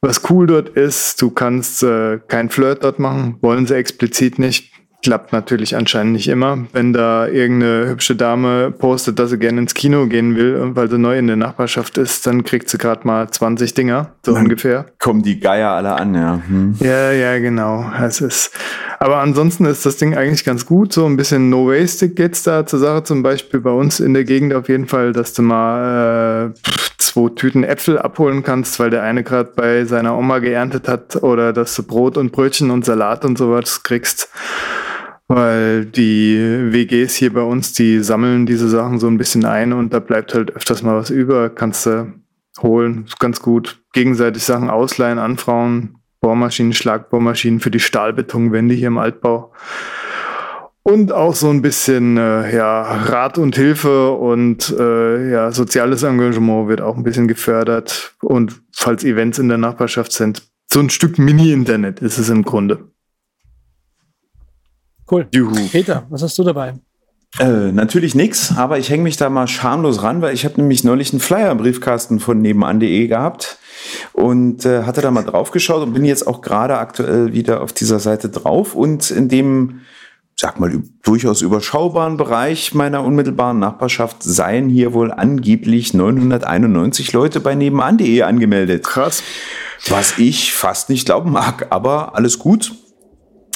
[0.00, 4.71] Was cool dort ist, du kannst äh, kein Flirt dort machen, wollen sie explizit nicht
[5.02, 6.58] klappt natürlich anscheinend nicht immer.
[6.72, 10.98] Wenn da irgendeine hübsche Dame postet, dass sie gerne ins Kino gehen will, weil sie
[10.98, 14.86] neu in der Nachbarschaft ist, dann kriegt sie gerade mal 20 Dinger, so dann ungefähr.
[14.98, 16.40] Kommen die Geier alle an, ja.
[16.46, 16.76] Hm.
[16.78, 17.84] Ja, ja, genau.
[18.00, 18.52] Es ist,
[19.00, 20.92] aber ansonsten ist das Ding eigentlich ganz gut.
[20.92, 23.02] So ein bisschen No Waste geht's da zur Sache.
[23.02, 27.28] Zum Beispiel bei uns in der Gegend auf jeden Fall, dass du mal äh, zwei
[27.34, 31.74] Tüten Äpfel abholen kannst, weil der eine gerade bei seiner Oma geerntet hat oder dass
[31.74, 34.28] du Brot und Brötchen und Salat und sowas kriegst.
[35.34, 36.36] Weil die
[36.72, 40.34] WGs hier bei uns, die sammeln diese Sachen so ein bisschen ein und da bleibt
[40.34, 41.48] halt öfters mal was über.
[41.48, 42.12] Kannst du
[42.60, 43.80] holen, ist ganz gut.
[43.94, 49.54] Gegenseitig Sachen ausleihen, anfrauen, Bohrmaschinen, Schlagbohrmaschinen für die Stahlbetonwände hier im Altbau.
[50.82, 56.68] Und auch so ein bisschen äh, ja, Rat und Hilfe und äh, ja, soziales Engagement
[56.68, 58.16] wird auch ein bisschen gefördert.
[58.20, 62.91] Und falls Events in der Nachbarschaft sind, so ein Stück Mini-Internet ist es im Grunde.
[65.12, 65.28] Cool.
[65.34, 65.68] Juhu.
[65.70, 66.72] Peter, was hast du dabei?
[67.38, 70.84] Äh, natürlich nichts, aber ich hänge mich da mal schamlos ran, weil ich habe nämlich
[70.84, 73.58] neulich einen Flyer im Briefkasten von nebenan.de gehabt
[74.14, 77.74] und äh, hatte da mal drauf geschaut und bin jetzt auch gerade aktuell wieder auf
[77.74, 79.80] dieser Seite drauf und in dem
[80.34, 87.54] sag mal, durchaus überschaubaren Bereich meiner unmittelbaren Nachbarschaft seien hier wohl angeblich 991 Leute bei
[87.54, 88.84] nebenan.de angemeldet.
[88.84, 89.22] Krass.
[89.88, 92.72] Was ich fast nicht glauben mag, aber alles gut.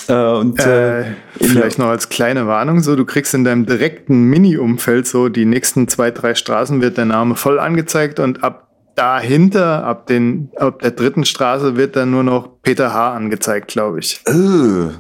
[0.09, 1.05] Äh, und äh, äh,
[1.39, 5.89] vielleicht noch als kleine Warnung, so du kriegst in deinem direkten Mini-Umfeld so die nächsten
[5.89, 10.91] zwei, drei Straßen wird der Name voll angezeigt und ab dahinter, ab, den, ab der
[10.91, 13.15] dritten Straße, wird dann nur noch Peter H.
[13.15, 14.21] angezeigt, glaube ich.
[14.27, 14.33] Äh,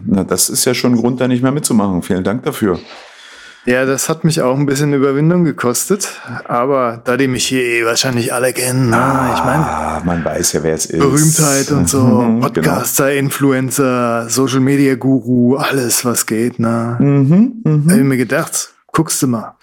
[0.04, 2.02] na, das ist ja schon ein Grund, da nicht mehr mitzumachen.
[2.02, 2.78] Vielen Dank dafür.
[3.66, 7.84] Ja, das hat mich auch ein bisschen Überwindung gekostet, aber da die mich hier eh
[7.84, 11.00] wahrscheinlich alle kennen, ah, ich meine, man weiß ja, wer es ist.
[11.00, 13.18] Berühmtheit und so, mhm, Podcaster, genau.
[13.18, 16.96] Influencer, Social Media Guru, alles was geht, ne?
[17.00, 17.90] Mhm, mh.
[17.90, 19.56] Hab ich mir gedacht, guckst du mal.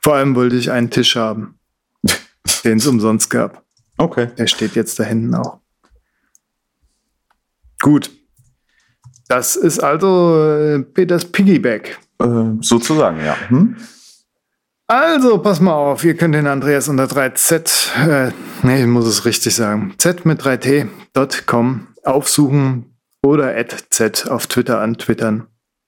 [0.00, 1.58] Vor allem wollte ich einen Tisch haben,
[2.64, 3.62] den es umsonst gab.
[3.98, 4.28] Okay.
[4.38, 5.58] Der steht jetzt da hinten auch.
[7.82, 8.10] Gut.
[9.28, 11.98] Das ist also äh, Peters Piggyback.
[12.20, 13.36] Äh, sozusagen, ja.
[13.48, 13.76] Hm?
[14.86, 19.24] Also, pass mal auf, ihr könnt den Andreas unter 3z, äh, nee, ich muss es
[19.24, 25.46] richtig sagen, z mit 3t.com aufsuchen oder at z auf Twitter antwittern.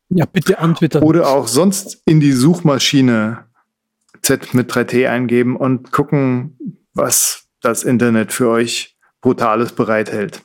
[0.09, 1.03] Ja, bitte antwittern.
[1.03, 3.45] Oder auch sonst in die Suchmaschine
[4.23, 6.59] z mit 3t eingeben und gucken,
[6.95, 10.43] was das Internet für euch Brutales bereithält.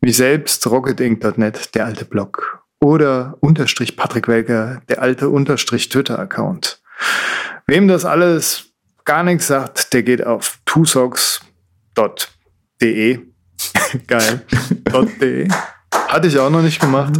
[0.00, 2.57] Mich selbst, rocketinc.net, der alte Blog.
[2.80, 6.80] Oder unterstrich Patrick Welker, der alte unterstrich Twitter-Account.
[7.66, 8.66] Wem das alles
[9.04, 11.40] gar nichts sagt, der geht auf twosocks.de.
[14.06, 14.44] Geil.
[15.20, 15.48] .de.
[16.08, 17.14] Hatte ich auch noch nicht gemacht.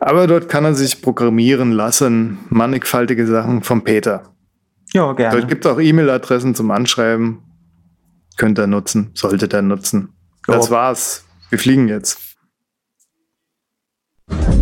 [0.00, 2.38] Aber dort kann er sich programmieren lassen.
[2.48, 4.34] Mannigfaltige Sachen vom Peter.
[4.92, 5.38] Ja, gerne.
[5.38, 7.42] Dort gibt es auch E-Mail-Adressen zum Anschreiben.
[8.36, 10.10] Könnt ihr nutzen, solltet ihr nutzen.
[10.46, 11.24] Das war's.
[11.50, 12.25] Wir fliegen jetzt.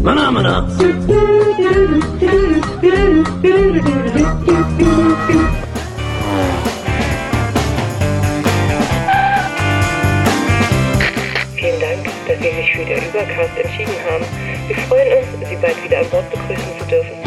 [0.04, 0.68] Manamana.
[11.56, 14.24] Vielen Dank, dass Sie sich für den Übercast entschieden haben.
[14.68, 17.23] Wir freuen uns, Sie bald wieder an Bord begrüßen zu dürfen.